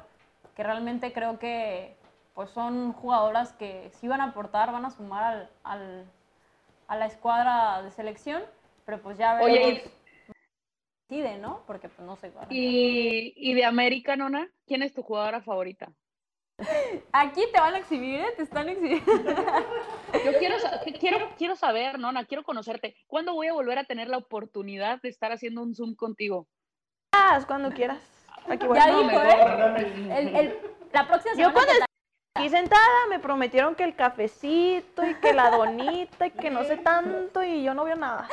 que 0.56 0.63
realmente 0.63 1.13
creo 1.13 1.40
que 1.40 1.96
pues 2.34 2.52
son 2.52 2.94
jugadoras 2.94 3.54
que 3.54 3.90
sí 4.00 4.08
van 4.08 4.22
a 4.22 4.26
aportar, 4.26 4.72
van 4.72 4.86
a 4.86 4.92
sumar 4.92 5.24
al, 5.24 5.50
al, 5.63 6.06
a 6.88 6.96
la 6.96 7.06
escuadra 7.08 7.82
de 7.82 7.90
selección, 7.92 8.44
pero 8.86 9.00
pues 9.02 9.18
ya 9.18 9.36
veremos. 9.36 9.68
Oye, 9.68 9.92
decide, 11.08 11.38
¿no? 11.38 11.63
Porque 11.65 11.89
pues 11.89 12.06
no 12.06 12.15
sé. 12.15 12.32
¿Y, 12.50 13.34
¿Y 13.36 13.54
de 13.54 13.65
América, 13.65 14.15
Nona? 14.15 14.50
¿Quién 14.65 14.84
es 14.84 14.93
tu 14.93 15.02
jugadora 15.02 15.41
favorita? 15.41 15.91
Aquí 17.12 17.43
te 17.54 17.60
van 17.60 17.76
a 17.76 17.78
exhibir, 17.80 18.20
¿eh? 18.20 18.34
Te 18.36 18.43
están 18.43 18.70
exhibiendo. 18.70 19.13
Yo 20.26 20.38
quiero, 20.39 20.56
quiero, 21.00 21.30
quiero 21.38 21.56
saber, 21.56 22.00
Nona, 22.00 22.26
quiero 22.26 22.43
conocerte. 22.43 22.96
¿Cuándo 23.08 23.34
voy 23.34 23.48
a 23.48 23.54
volver 23.54 23.78
a 23.78 23.84
tener 23.84 24.08
la 24.08 24.17
oportunidad 24.17 25.02
de 25.02 25.10
estar 25.10 25.32
haciendo 25.32 25.62
un 25.62 25.76
Zoom 25.76 25.96
contigo? 25.96 26.48
Cuando 27.48 27.72
quieras. 27.72 28.00
Aquí 28.48 28.65
voy. 28.65 28.78
Ya 28.78 28.88
dijo, 28.88 29.22
¿eh? 29.22 30.60
la 30.93 31.08
próxima 31.08 31.36
semana. 31.36 31.50
Yo 31.50 31.54
cuando 31.54 31.86
aquí 32.36 32.50
sentada 32.50 33.08
me 33.10 33.20
prometieron 33.20 33.76
que 33.76 33.84
el 33.84 33.96
cafecito 33.96 35.06
y 35.06 35.15
que 35.15 35.34
la 35.34 35.50
donita 35.50 36.28
y 36.28 36.32
que 36.32 36.50
no 36.50 36.63
sé 36.63 36.78
tanto 36.84 37.43
y 37.43 37.63
yo 37.63 37.74
no 37.74 37.84
veo 37.84 37.96
nada. 37.96 38.28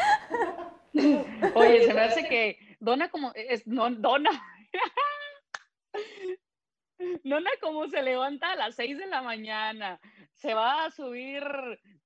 Oye, 1.55 1.87
se 1.87 1.95
me 1.95 2.01
hace 2.01 2.29
que 2.29 2.59
Dona 2.81 3.11
como 3.11 3.33
es 3.35 3.67
no, 3.67 3.91
Dona. 3.91 4.31
Nona 7.25 7.51
como 7.61 7.89
se 7.89 8.03
levanta 8.03 8.53
a 8.53 8.57
las 8.57 8.77
6 8.77 8.99
de 8.99 9.07
la 9.07 9.23
mañana, 9.23 10.01
se 10.33 10.55
va 10.55 10.85
a 10.85 10.91
subir 10.91 11.43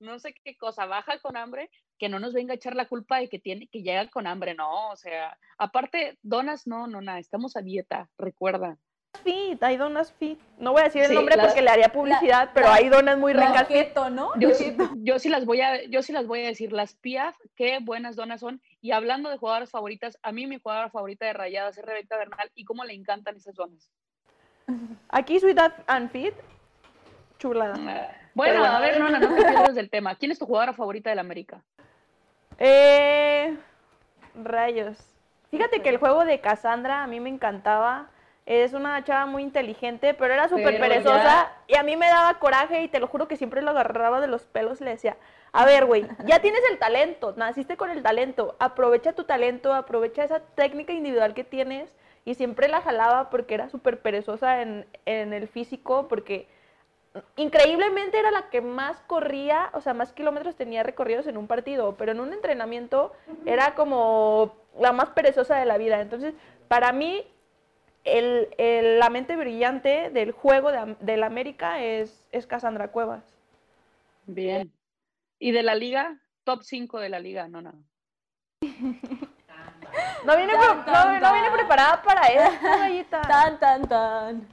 no 0.00 0.18
sé 0.18 0.34
qué 0.44 0.56
cosa, 0.56 0.86
baja 0.86 1.18
con 1.18 1.36
hambre, 1.36 1.70
que 1.98 2.08
no 2.08 2.18
nos 2.18 2.32
venga 2.32 2.52
a 2.52 2.56
echar 2.56 2.74
la 2.74 2.88
culpa 2.88 3.18
de 3.18 3.28
que 3.28 3.38
tiene 3.38 3.68
que 3.68 3.82
llega 3.82 4.08
con 4.08 4.26
hambre, 4.26 4.54
no, 4.54 4.90
o 4.90 4.96
sea, 4.96 5.36
aparte 5.58 6.18
donas 6.22 6.66
no, 6.66 6.86
Nona, 6.86 7.18
estamos 7.18 7.56
a 7.56 7.62
dieta, 7.62 8.08
recuerda. 8.16 8.78
Fit, 9.24 9.60
hay 9.62 9.76
donas 9.76 10.12
fit. 10.12 10.38
No 10.58 10.72
voy 10.72 10.82
a 10.82 10.84
decir 10.84 11.02
el 11.02 11.14
nombre 11.14 11.36
porque 11.40 11.62
le 11.62 11.70
haría 11.70 11.88
publicidad, 11.88 12.50
pero 12.54 12.68
hay 12.68 12.88
donas 12.88 13.18
muy 13.18 13.32
ricas. 13.32 13.68
¿no? 14.12 14.38
Yo, 14.38 14.50
yo, 14.96 15.18
sí 15.18 15.28
las 15.28 15.44
voy 15.44 15.60
a, 15.60 15.82
yo 15.84 16.02
sí 16.02 16.12
las 16.12 16.26
voy 16.26 16.44
a 16.44 16.48
decir. 16.48 16.72
Las 16.72 16.94
Piaf, 16.94 17.34
qué 17.56 17.78
buenas 17.80 18.16
donas 18.16 18.40
son. 18.40 18.60
Y 18.80 18.92
hablando 18.92 19.28
de 19.30 19.38
jugadoras 19.38 19.70
favoritas, 19.70 20.18
a 20.22 20.32
mí 20.32 20.46
mi 20.46 20.58
jugadora 20.58 20.90
favorita 20.90 21.26
de 21.26 21.32
rayadas 21.32 21.76
es 21.76 21.84
Rebeca 21.84 22.16
Bernal 22.16 22.50
y 22.54 22.64
cómo 22.64 22.84
le 22.84 22.94
encantan 22.94 23.36
esas 23.36 23.54
donas. 23.54 23.90
Aquí 25.08 25.40
Sweet 25.40 25.58
and 25.86 26.10
Fit, 26.10 26.34
chulada. 27.38 27.74
Bueno, 28.34 28.64
a 28.64 28.78
ver, 28.78 29.00
no, 29.00 29.08
no, 29.08 29.18
no 29.18 29.34
te 29.34 29.44
pierdas 29.48 29.74
del 29.74 29.90
tema. 29.90 30.14
¿Quién 30.14 30.30
es 30.30 30.38
tu 30.38 30.46
jugadora 30.46 30.72
favorita 30.72 31.10
del 31.10 31.18
América? 31.18 31.62
Eh, 32.58 33.56
rayos. 34.34 34.98
Fíjate 35.50 35.80
que 35.80 35.88
el 35.88 35.96
juego 35.96 36.24
de 36.24 36.40
Cassandra 36.40 37.02
a 37.02 37.06
mí 37.06 37.20
me 37.20 37.30
encantaba. 37.30 38.10
Es 38.46 38.72
una 38.72 39.02
chava 39.04 39.26
muy 39.26 39.42
inteligente, 39.42 40.14
pero 40.14 40.32
era 40.32 40.48
súper 40.48 40.78
perezosa 40.78 41.52
y 41.66 41.76
a 41.76 41.82
mí 41.82 41.96
me 41.96 42.08
daba 42.08 42.38
coraje 42.38 42.82
y 42.82 42.88
te 42.88 42.98
lo 42.98 43.06
juro 43.06 43.28
que 43.28 43.36
siempre 43.36 43.60
lo 43.60 43.72
agarraba 43.72 44.22
de 44.22 44.26
los 44.26 44.46
pelos 44.46 44.80
y 44.80 44.84
le 44.84 44.90
decía, 44.92 45.18
a 45.52 45.64
ver, 45.64 45.86
güey, 45.86 46.06
ya 46.26 46.40
tienes 46.40 46.60
el 46.70 46.78
talento, 46.78 47.34
naciste 47.36 47.76
con 47.76 47.90
el 47.90 48.02
talento, 48.02 48.56
aprovecha 48.58 49.14
tu 49.14 49.24
talento, 49.24 49.72
aprovecha 49.72 50.24
esa 50.24 50.40
técnica 50.40 50.92
individual 50.92 51.34
que 51.34 51.44
tienes 51.44 51.94
y 52.24 52.34
siempre 52.34 52.68
la 52.68 52.82
jalaba 52.82 53.30
porque 53.30 53.54
era 53.54 53.68
súper 53.70 54.00
perezosa 54.00 54.60
en, 54.60 54.86
el 55.06 55.48
físico, 55.48 56.08
porque 56.08 56.46
increíblemente 57.36 58.18
era 58.18 58.30
la 58.30 58.50
que 58.50 58.60
más 58.60 59.00
corría, 59.06 59.70
o 59.72 59.80
sea, 59.80 59.94
más 59.94 60.12
kilómetros 60.12 60.54
tenía 60.54 60.82
recorridos 60.82 61.26
en 61.26 61.38
un 61.38 61.46
partido, 61.46 61.96
pero 61.96 62.12
en 62.12 62.20
un 62.20 62.34
entrenamiento 62.34 63.12
era 63.46 63.74
como 63.74 64.54
la 64.78 64.92
más 64.92 65.08
perezosa 65.10 65.56
de 65.56 65.64
la 65.64 65.78
vida. 65.78 66.02
Entonces, 66.02 66.34
para 66.68 66.92
mí, 66.92 67.26
el, 68.04 68.48
la 68.98 69.08
mente 69.08 69.36
brillante 69.36 70.10
del 70.10 70.32
juego 70.32 70.70
de, 70.70 71.16
la 71.16 71.26
América 71.26 71.82
es, 71.82 72.26
es 72.30 72.46
Cassandra 72.46 72.88
Cuevas. 72.88 73.24
Bien. 74.26 74.70
¿Y 75.38 75.52
de 75.52 75.62
la 75.62 75.74
liga? 75.74 76.18
Top 76.44 76.62
5 76.62 76.98
de 76.98 77.08
la 77.08 77.20
liga, 77.20 77.48
no 77.48 77.62
nada. 77.62 77.78
No 80.24 80.36
viene, 80.36 80.52
no, 80.52 81.32
viene 81.32 81.50
preparada 81.50 82.02
para 82.02 82.26
eso, 82.26 82.58
gallita. 82.60 83.22
Tan, 83.22 83.58
tan, 83.58 83.88
tan. 83.88 84.48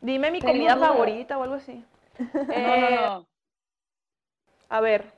Dime 0.00 0.30
mi 0.30 0.40
comida 0.40 0.76
favorita 0.76 1.38
o 1.38 1.42
algo 1.42 1.54
así. 1.54 1.84
no, 2.18 2.28
no, 2.34 2.52
eh, 2.52 3.00
no. 3.00 3.26
A 4.68 4.80
ver. 4.80 5.12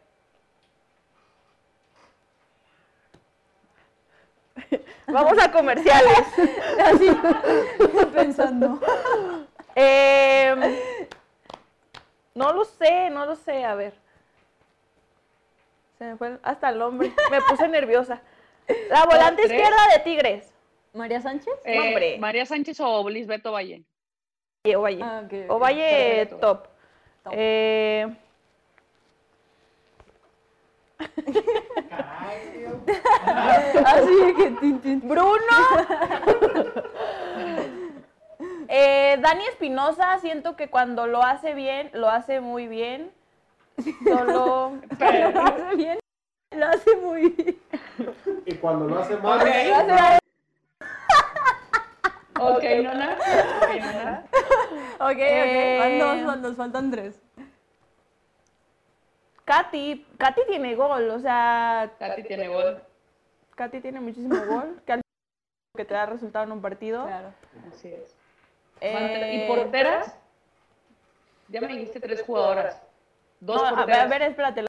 Vamos 5.07 5.39
a 5.39 5.51
comerciales. 5.51 6.27
Así, 6.85 7.09
estoy 7.81 8.07
pensando. 8.07 8.81
Em, 9.75 10.61
no 12.35 12.53
lo 12.53 12.65
sé, 12.65 13.11
no 13.11 13.27
lo 13.27 13.37
sé, 13.37 13.65
a 13.65 13.75
ver. 13.75 14.06
Se 15.99 16.05
me 16.05 16.17
fue 16.17 16.39
hasta 16.43 16.69
el 16.71 16.79
nombre. 16.79 17.13
Me 17.31 17.41
puse 17.43 17.69
nerviosa. 17.77 18.21
La 18.91 19.05
volante 19.05 19.43
izquierda 19.43 19.89
de 19.95 20.01
Tigres. 20.01 20.53
¿María 20.93 21.21
Sánchez? 21.21 21.55
Eh, 21.65 22.19
María 22.19 22.47
Sánchez 22.47 22.81
o 22.81 23.09
Lisbeto 23.09 23.53
Valle. 23.53 23.85
O 24.75 24.81
Valle. 24.81 25.03
Ah, 25.03 25.23
o 25.49 25.59
Valle 25.59 26.27
top. 26.41 26.67
Eh... 27.31 28.07
Así 33.85 34.35
que 34.37 34.97
Bruno. 35.03 35.57
eh, 38.69 39.19
Dani 39.21 39.45
Espinosa, 39.47 40.19
siento 40.19 40.57
que 40.57 40.69
cuando 40.69 41.07
lo 41.07 41.23
hace 41.23 41.55
bien, 41.55 41.91
lo 41.93 42.09
hace 42.09 42.41
muy 42.41 42.67
bien. 42.67 43.13
Solo. 44.05 44.81
lo 44.99 45.43
hace 45.43 45.77
bien, 45.77 45.99
lo 46.57 46.67
hace 46.67 46.97
muy 46.97 47.29
bien. 47.31 47.61
Y 48.47 48.55
cuando 48.55 48.87
lo 48.87 48.99
hace 48.99 49.17
mal. 49.17 49.41
Okay. 49.41 49.69
Lo 49.69 49.77
hace 49.77 49.93
mal. 49.93 50.19
ok, 52.41 52.65
Nona. 52.83 53.19
Ok, 53.63 53.81
Nona. 53.81 54.25
Ok, 54.99 55.11
ok. 55.11 55.19
Eh... 55.19 56.23
Van 56.25 56.43
dos, 56.43 56.57
faltan 56.57 56.91
tres. 56.91 57.21
Katy, 59.45 60.05
Katy 60.19 60.41
tiene 60.49 60.75
gol, 60.75 61.11
o 61.11 61.21
sea. 61.21 61.93
Katy 61.99 62.25
tiene 62.25 62.49
gol. 62.49 62.83
Katy 63.55 63.81
tiene 63.81 64.01
muchísimo 64.01 64.37
gol, 64.47 64.83
que, 64.85 65.01
que 65.77 65.85
te 65.85 65.95
da 65.95 66.07
resultado 66.07 66.45
en 66.45 66.53
un 66.53 66.61
partido. 66.61 67.05
Claro. 67.07 67.33
Así 67.73 67.89
es. 67.89 68.17
Eh... 68.81 69.45
¿Y 69.45 69.49
porteras? 69.49 70.19
Ya 71.49 71.61
me 71.61 71.69
dijiste 71.69 72.01
tres 72.01 72.23
jugadoras. 72.23 72.86
Dos 73.41 73.63
no, 73.63 73.77
porteras. 73.77 74.05
A 74.05 74.07
ver, 74.07 74.23
espérate. 74.23 74.67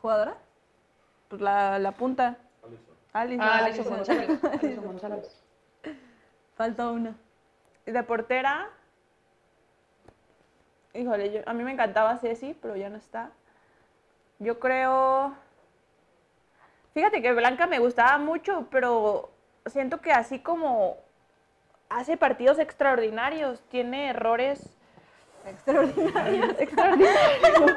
¿Jugadora? 0.00 0.36
Pues 1.28 1.40
la, 1.40 1.78
la 1.78 1.92
punta. 1.92 2.36
Alison. 3.12 3.46
Ah, 3.46 3.64
Alison 3.64 3.88
González. 3.88 4.44
Alison 4.62 4.84
González. 4.84 5.42
Falta 6.56 6.90
una. 6.90 7.14
¿Y 7.86 7.92
de 7.92 8.02
portera? 8.02 8.68
Híjole, 10.94 11.32
yo, 11.32 11.40
a 11.46 11.52
mí 11.52 11.62
me 11.62 11.72
encantaba 11.72 12.18
Ceci, 12.18 12.56
pero 12.60 12.76
ya 12.76 12.88
no 12.88 12.96
está. 12.96 13.30
Yo 14.38 14.58
creo... 14.58 15.34
Fíjate 16.94 17.22
que 17.22 17.32
Blanca 17.32 17.66
me 17.66 17.78
gustaba 17.78 18.18
mucho, 18.18 18.66
pero 18.70 19.30
siento 19.66 20.00
que 20.00 20.12
así 20.12 20.40
como 20.40 20.96
hace 21.88 22.16
partidos 22.16 22.58
extraordinarios, 22.58 23.60
tiene 23.68 24.08
errores 24.08 24.77
extraordinarios. 25.50 26.58
extraordinarios. 26.58 27.72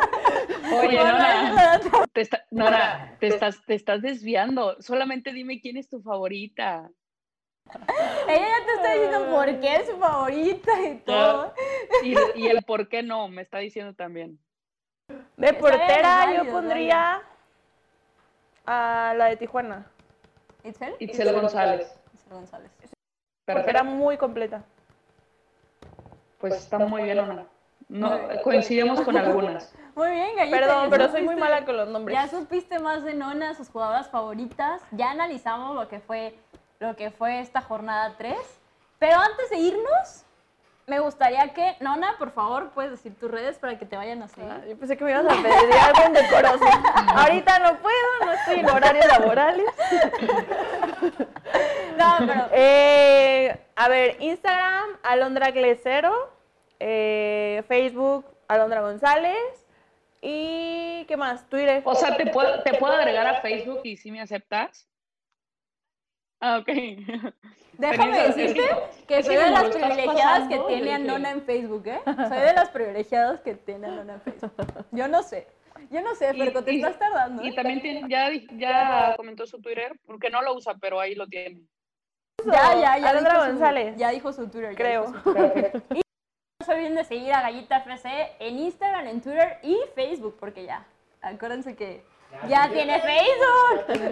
Oye, 0.74 0.98
Nora, 0.98 1.80
te, 2.14 2.30
Nora 2.52 3.18
te, 3.20 3.28
estás, 3.28 3.66
te 3.66 3.76
estás 3.76 4.02
desviando. 4.02 4.82
Solamente 4.82 5.34
dime 5.34 5.60
quién 5.60 5.78
es 5.78 5.90
tu 5.90 6.02
favorita. 6.02 6.90
Ella 8.28 8.48
ya 8.48 8.66
te 8.66 8.74
está 8.74 8.94
diciendo 8.94 9.32
por 9.32 9.60
qué 9.60 9.76
es 9.76 9.88
su 9.88 9.98
favorita 9.98 10.82
y 10.82 10.98
todo. 11.00 11.54
Y, 12.04 12.48
el 12.48 12.64
por 12.64 12.90
qué 12.90 13.04
no, 13.04 13.28
me 13.28 13.42
está 13.42 13.60
diciendo 13.60 13.94
también. 13.94 14.40
De 15.38 15.54
portera 15.54 16.34
yo 16.36 16.52
pondría 16.52 17.22
a 18.66 19.14
la 19.18 19.26
de 19.26 19.38
Tijuana. 19.38 19.92
¿Itzel? 20.64 20.96
Itzel 21.00 21.34
González. 21.34 22.00
Itzel 22.14 22.34
González. 22.34 22.72
Porque 23.46 23.70
era 23.70 23.84
muy 23.84 24.18
completa. 24.18 24.64
Pues 26.40 26.56
está 26.56 26.80
muy 26.80 27.04
bien, 27.04 27.20
Ana. 27.20 27.48
No, 27.92 28.20
coincidimos 28.44 29.02
con 29.02 29.18
algunas. 29.18 29.74
Muy 29.96 30.12
bien, 30.12 30.36
Gallita. 30.38 30.58
Perdón, 30.58 30.90
pero 30.90 31.12
soy 31.12 31.24
muy 31.24 31.36
mala 31.36 31.66
con 31.66 31.76
los 31.76 31.90
nombres. 31.90 32.18
Ya 32.18 32.30
supiste 32.30 32.80
más 32.80 33.04
de 33.04 33.14
Nona, 33.14 33.54
sus 33.56 33.68
jugadoras 33.68 34.10
favoritas. 34.10 34.82
Ya 34.92 35.12
analizamos 35.12 35.76
lo 35.76 35.90
que 35.90 36.00
fue 36.00 36.34
lo 36.80 36.96
que 36.96 37.12
fue 37.12 37.42
esta 37.42 37.60
jornada 37.62 38.16
3. 38.18 38.38
Pero 39.00 39.18
antes 39.18 39.50
de 39.50 39.58
irnos, 39.58 40.24
me 40.88 41.00
gustaría 41.00 41.54
que, 41.54 41.76
Nona, 41.80 42.18
por 42.18 42.32
favor, 42.32 42.72
puedes 42.72 42.92
decir 42.92 43.14
tus 43.20 43.30
redes 43.30 43.60
para 43.60 43.78
que 43.78 43.86
te 43.86 43.98
vayan 43.98 44.24
a 44.24 44.30
seguir. 44.30 44.50
Ah, 44.50 44.62
yo 44.68 44.78
pensé 44.78 44.98
que 44.98 45.04
me 45.04 45.12
ibas 45.12 45.26
a 45.26 45.42
pedir 45.42 45.74
algo 45.96 46.14
decoroso. 46.20 46.66
Ahorita 47.16 47.60
no 47.60 47.76
puedo, 47.78 48.26
no 48.26 48.32
estoy 48.32 48.62
en 48.62 48.70
horarios 48.70 49.06
laborales. 49.08 49.66
no, 51.98 52.16
pero... 52.20 52.48
Eh, 52.54 53.60
a 53.76 53.90
ver, 53.90 54.16
Instagram, 54.22 54.86
Alondra 55.04 55.52
Glesero. 55.52 56.41
Eh, 56.84 57.64
Facebook, 57.68 58.26
Alondra 58.48 58.82
González. 58.82 59.68
¿Y 60.20 61.06
qué 61.06 61.16
más? 61.16 61.48
Twitter. 61.48 61.84
O 61.86 61.94
sea, 61.94 62.18
¿te 62.18 62.26
puedo, 62.28 62.64
¿te 62.64 62.74
puedo 62.74 62.94
agregar 62.94 63.28
a 63.28 63.42
Facebook 63.42 63.82
y 63.84 63.98
si 63.98 64.12
me 64.12 64.20
aceptas? 64.20 64.88
Ah, 66.40 66.58
ok. 66.58 66.70
Déjame 67.78 68.28
decirte 68.28 68.68
que 69.08 69.24
soy 69.24 69.36
de 69.36 69.52
las 69.52 69.70
privilegiadas 69.70 70.48
que 70.48 70.60
tiene 70.68 70.94
a 70.94 70.98
Nona 70.98 71.32
en 71.32 71.44
Facebook, 71.44 71.84
¿eh? 71.86 72.02
Soy 72.04 72.40
de 72.40 72.54
las 72.54 72.70
privilegiadas 72.70 73.42
que 73.42 73.54
tiene 73.54 73.88
a 73.88 73.92
Nona 73.92 74.14
en 74.14 74.22
Facebook. 74.22 74.54
Yo 74.92 75.08
no 75.08 75.22
sé. 75.22 75.48
Yo 75.92 76.02
no 76.02 76.16
sé, 76.16 76.34
pero 76.38 76.64
te 76.64 76.76
estás 76.76 76.98
tardando. 76.98 77.44
Y 77.44 77.50
¿eh? 77.50 77.54
también 77.54 77.82
tiene, 77.82 78.04
ya, 78.10 78.30
ya 78.58 79.16
comentó 79.18 79.46
su 79.46 79.62
Twitter, 79.62 80.00
porque 80.06 80.30
no 80.30 80.42
lo 80.42 80.56
usa, 80.56 80.76
pero 80.80 81.00
ahí 81.00 81.14
lo 81.14 81.28
tiene. 81.28 81.62
Ya, 82.46 82.74
ya, 82.74 82.98
ya. 82.98 83.10
Alondra 83.10 83.46
González. 83.48 83.96
ya 83.98 84.10
dijo 84.10 84.34
su 84.34 84.48
Twitter. 84.50 84.76
Creo. 84.76 85.14
y 85.92 85.96
no 85.96 86.02
se 86.62 86.74
olviden 86.74 86.96
de 86.96 87.04
seguir 87.04 87.34
a 87.34 87.42
Gallita 87.42 87.78
FC 87.78 88.34
en 88.40 88.60
Instagram, 88.60 89.08
en 89.08 89.22
Twitter 89.22 89.60
y 89.64 89.78
Facebook, 89.96 90.38
porque 90.40 90.66
ya. 90.66 90.86
Acuérdense 91.22 91.76
que 91.76 92.04
ya 92.48 92.70
tiene 92.70 93.00
Facebook. 93.00 94.12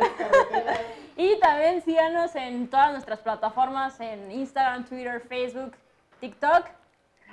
y 1.18 1.40
también 1.40 1.82
síganos 1.82 2.36
en 2.36 2.70
todas 2.70 2.92
nuestras 2.92 3.20
plataformas, 3.20 4.00
en 4.00 4.32
Instagram, 4.32 4.86
Twitter, 4.86 5.22
Facebook, 5.22 5.76
TikTok. 6.20 6.68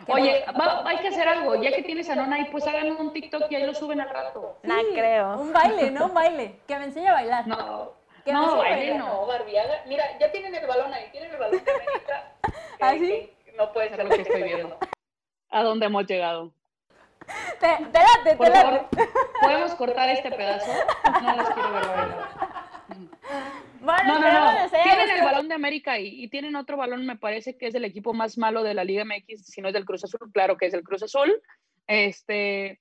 Oye, 0.08 0.44
hay 0.84 0.98
que 0.98 1.08
hacer 1.08 1.26
algo. 1.28 1.54
Ya 1.56 1.72
que 1.72 1.82
tienes 1.82 2.08
a 2.10 2.16
Nona 2.16 2.36
ahí, 2.36 2.48
pues 2.50 2.66
hagan 2.66 2.92
un 2.92 3.12
TikTok 3.12 3.50
y 3.50 3.56
ahí 3.56 3.66
lo 3.66 3.74
suben 3.74 4.00
al 4.00 4.10
rato. 4.10 4.58
no 4.62 4.74
creo. 4.92 5.38
Un 5.38 5.52
baile, 5.52 5.90
¿no? 5.90 6.06
Un 6.06 6.14
baile. 6.14 6.60
Que 6.66 6.78
me 6.78 6.84
enseñe 6.84 7.08
a 7.08 7.14
bailar. 7.14 7.46
No. 7.46 7.92
Que 8.24 8.32
no, 8.32 8.56
baile 8.56 8.98
no, 8.98 9.24
Barbie. 9.26 9.56
Mira, 9.86 10.18
ya 10.18 10.30
tienen 10.32 10.54
el 10.54 10.66
balón 10.66 10.92
ahí. 10.92 11.08
Tienen 11.12 11.30
el 11.30 11.36
balón 11.38 11.64
de 11.64 11.70
América. 11.70 12.32
¿Así? 12.80 13.30
¿Ah, 13.48 13.52
no 13.56 13.72
puede 13.72 13.88
ser 13.90 14.04
lo 14.04 14.10
que 14.10 14.22
estoy 14.22 14.42
viendo. 14.42 14.78
¿A 15.56 15.62
dónde 15.62 15.86
hemos 15.86 16.06
llegado? 16.06 16.52
Te, 17.60 17.86
te 17.86 17.98
late, 17.98 18.36
Por 18.36 18.52
favor, 18.52 18.88
¿podemos 19.40 19.74
cortar 19.76 20.10
este 20.10 20.30
pedazo? 20.30 20.70
No 21.22 21.34
los 21.34 21.48
quiero 21.48 21.72
ver 21.72 21.86
no, 23.80 24.18
no, 24.18 24.18
no. 24.18 24.70
Tienen 24.82 25.10
el 25.10 25.24
balón 25.24 25.48
de 25.48 25.54
América 25.54 25.98
y, 25.98 26.08
y, 26.24 26.28
tienen 26.28 26.56
otro 26.56 26.76
balón, 26.76 27.06
me 27.06 27.16
parece 27.16 27.56
que 27.56 27.68
es 27.68 27.74
el 27.74 27.86
equipo 27.86 28.12
más 28.12 28.36
malo 28.36 28.62
de 28.62 28.74
la 28.74 28.84
Liga 28.84 29.06
MX, 29.06 29.46
si 29.46 29.62
no 29.62 29.68
es 29.68 29.74
del 29.74 29.86
Cruz 29.86 30.04
Azul, 30.04 30.30
claro 30.30 30.58
que 30.58 30.66
es 30.66 30.74
el 30.74 30.82
Cruz 30.82 31.02
Azul. 31.02 31.40
Este, 31.86 32.78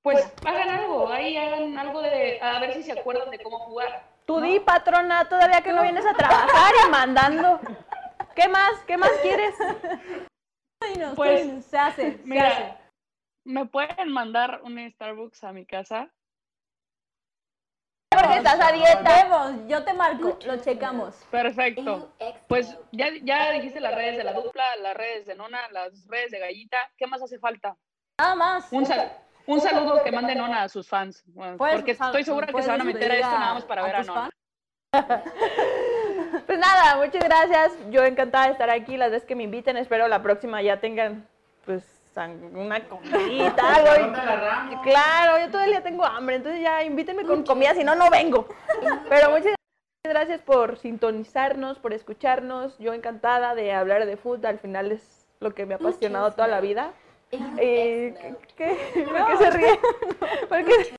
pues, 0.00 0.20
pues 0.40 0.54
hagan 0.54 0.68
algo, 0.68 1.08
ahí 1.08 1.36
hagan 1.36 1.76
algo 1.76 2.02
de, 2.02 2.40
a 2.40 2.60
ver 2.60 2.72
si 2.74 2.84
se 2.84 2.92
acuerdan 2.92 3.30
de 3.30 3.40
cómo 3.40 3.58
jugar. 3.58 4.04
Tú 4.26 4.40
di, 4.40 4.60
patrona, 4.60 5.28
todavía 5.28 5.60
que 5.62 5.72
no 5.72 5.82
vienes 5.82 6.06
a 6.06 6.14
trabajar 6.14 6.72
y 6.86 6.88
mandando. 6.88 7.58
¿Qué 8.36 8.46
más? 8.46 8.78
¿Qué 8.86 8.96
más 8.96 9.10
quieres? 9.22 9.56
Pues, 11.14 11.64
se 11.64 11.78
hace, 11.78 12.18
se 12.24 12.38
hace. 12.38 12.74
¿Me 13.44 13.66
pueden 13.66 14.12
mandar 14.12 14.60
un 14.62 14.78
Starbucks 14.90 15.44
a 15.44 15.52
mi 15.52 15.66
casa? 15.66 16.12
Porque 18.10 18.36
estás 18.36 18.60
a 18.60 18.72
dieta. 18.72 19.66
yo 19.68 19.84
te 19.84 19.94
marco, 19.94 20.38
lo 20.44 20.56
checamos. 20.58 21.14
Perfecto. 21.30 22.12
Pues 22.46 22.76
ya, 22.92 23.08
ya 23.22 23.50
dijiste 23.52 23.80
las 23.80 23.94
redes 23.94 24.16
de 24.16 24.24
la 24.24 24.32
dupla, 24.32 24.76
las 24.76 24.96
redes 24.96 25.26
de 25.26 25.34
Nona, 25.34 25.68
las 25.70 26.06
redes 26.06 26.30
de 26.30 26.38
Gallita. 26.38 26.78
¿Qué 26.96 27.06
más 27.06 27.22
hace 27.22 27.38
falta? 27.38 27.76
Nada 28.20 28.34
más. 28.34 28.72
Un, 28.72 28.86
un 29.46 29.60
saludo 29.60 30.04
que 30.04 30.12
mande 30.12 30.34
Nona 30.34 30.62
a 30.62 30.68
sus 30.68 30.88
fans. 30.88 31.24
Pues, 31.34 31.56
porque 31.56 31.92
estoy 31.92 32.22
segura 32.22 32.46
que 32.46 32.62
se 32.62 32.70
van 32.70 32.82
a 32.82 32.84
meter 32.84 33.10
a 33.10 33.14
esto 33.14 33.38
nada 33.38 33.54
más 33.54 33.64
para 33.64 33.82
ver 33.82 33.96
a 33.96 34.02
Nona. 34.02 34.30
Pues 36.46 36.58
nada, 36.58 36.96
muchas 36.96 37.22
gracias. 37.24 37.72
Yo 37.90 38.04
encantada 38.04 38.46
de 38.46 38.52
estar 38.52 38.70
aquí. 38.70 38.96
Las 38.96 39.10
veces 39.10 39.26
que 39.26 39.36
me 39.36 39.44
inviten, 39.44 39.76
espero 39.76 40.08
la 40.08 40.22
próxima 40.22 40.62
ya 40.62 40.80
tengan 40.80 41.26
pues 41.64 41.84
una 42.54 42.86
comidita, 42.88 43.74
algo. 43.74 44.12
claro, 44.82 45.38
yo 45.40 45.50
todo 45.50 45.62
el 45.62 45.70
día 45.70 45.82
tengo 45.82 46.04
hambre, 46.04 46.36
entonces 46.36 46.60
ya 46.60 46.82
invítenme 46.84 47.24
con 47.24 47.42
comida, 47.42 47.74
si 47.74 47.84
no, 47.84 47.94
no 47.94 48.10
vengo. 48.10 48.46
Pero 49.08 49.30
muchas 49.30 49.54
gracias. 49.54 49.56
gracias 50.04 50.42
por 50.42 50.78
sintonizarnos, 50.78 51.78
por 51.78 51.94
escucharnos. 51.94 52.78
Yo 52.78 52.92
encantada 52.92 53.54
de 53.54 53.72
hablar 53.72 54.04
de 54.04 54.16
fútbol. 54.16 54.46
Al 54.46 54.58
final 54.58 54.92
es 54.92 55.26
lo 55.40 55.54
que 55.54 55.64
me 55.64 55.74
ha 55.74 55.76
apasionado 55.78 56.30
toda 56.32 56.48
la 56.48 56.60
vida. 56.60 56.92
Eh, 57.30 58.14
¿qué, 58.56 59.04
¿Por 59.04 59.26
qué 59.26 59.36
se 59.38 59.50
ríe? 59.50 59.80
¿Por 60.48 60.64
qué? 60.64 60.96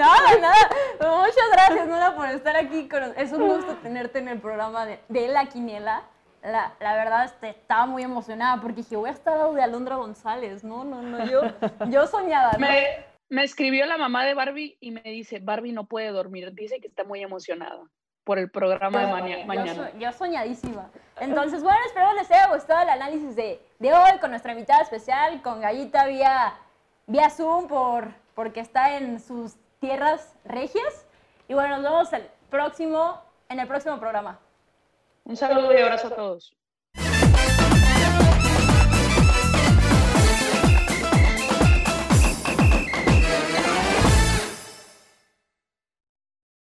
Nada, 0.00 0.38
nada. 0.40 1.18
Muchas 1.18 1.50
gracias, 1.52 1.88
Nora, 1.88 2.14
por 2.14 2.28
estar 2.28 2.56
aquí. 2.56 2.88
Es 3.16 3.32
un 3.32 3.48
gusto 3.48 3.76
tenerte 3.76 4.18
en 4.18 4.28
el 4.28 4.40
programa 4.40 4.86
de, 4.86 5.00
de 5.08 5.28
La 5.28 5.46
Quiniela. 5.46 6.04
La, 6.42 6.72
la, 6.80 6.94
verdad 6.94 7.26
este, 7.26 7.50
estaba 7.50 7.84
muy 7.84 8.02
emocionada 8.02 8.62
porque 8.62 8.76
dije, 8.76 8.96
voy 8.96 9.10
a 9.10 9.12
estar 9.12 9.36
al 9.36 9.54
de 9.54 9.62
Alondra 9.62 9.96
González. 9.96 10.64
No, 10.64 10.84
no, 10.84 11.02
no, 11.02 11.26
yo, 11.26 11.42
yo 11.90 12.06
soñada. 12.06 12.52
¿no? 12.52 12.60
Me, 12.60 13.04
me 13.28 13.44
escribió 13.44 13.84
la 13.84 13.98
mamá 13.98 14.24
de 14.24 14.34
Barbie 14.34 14.78
y 14.80 14.90
me 14.90 15.02
dice, 15.02 15.38
Barbie 15.38 15.72
no 15.72 15.84
puede 15.84 16.08
dormir, 16.08 16.52
dice 16.54 16.80
que 16.80 16.88
está 16.88 17.04
muy 17.04 17.22
emocionada 17.22 17.82
por 18.24 18.38
el 18.38 18.50
programa 18.50 19.00
de 19.22 19.44
mañana. 19.44 19.92
Yo, 19.98 20.12
soñadísima. 20.12 20.90
Entonces, 21.20 21.62
bueno, 21.62 21.78
espero 21.86 22.12
les 22.14 22.30
haya 22.30 22.48
gustado 22.48 22.82
el 22.82 22.88
análisis 22.88 23.36
de, 23.36 23.60
de 23.78 23.92
hoy 23.92 24.18
con 24.20 24.30
nuestra 24.30 24.52
invitada 24.52 24.82
especial, 24.82 25.42
con 25.42 25.60
Gallita 25.60 26.06
vía, 26.06 26.54
vía 27.06 27.28
Zoom, 27.28 27.68
por, 27.68 28.14
porque 28.34 28.60
está 28.60 28.96
en 28.96 29.20
sus 29.20 29.56
tierras 29.80 30.34
regias. 30.44 31.06
Y 31.48 31.54
bueno, 31.54 31.76
nos 31.78 31.82
vemos 31.82 32.12
el 32.12 32.28
próximo, 32.50 33.20
en 33.48 33.58
el 33.58 33.66
próximo 33.66 33.98
programa. 33.98 34.38
Un 35.24 35.36
saludo 35.36 35.72
y 35.72 35.82
abrazo 35.82 36.08
a 36.08 36.14
todos. 36.14 36.56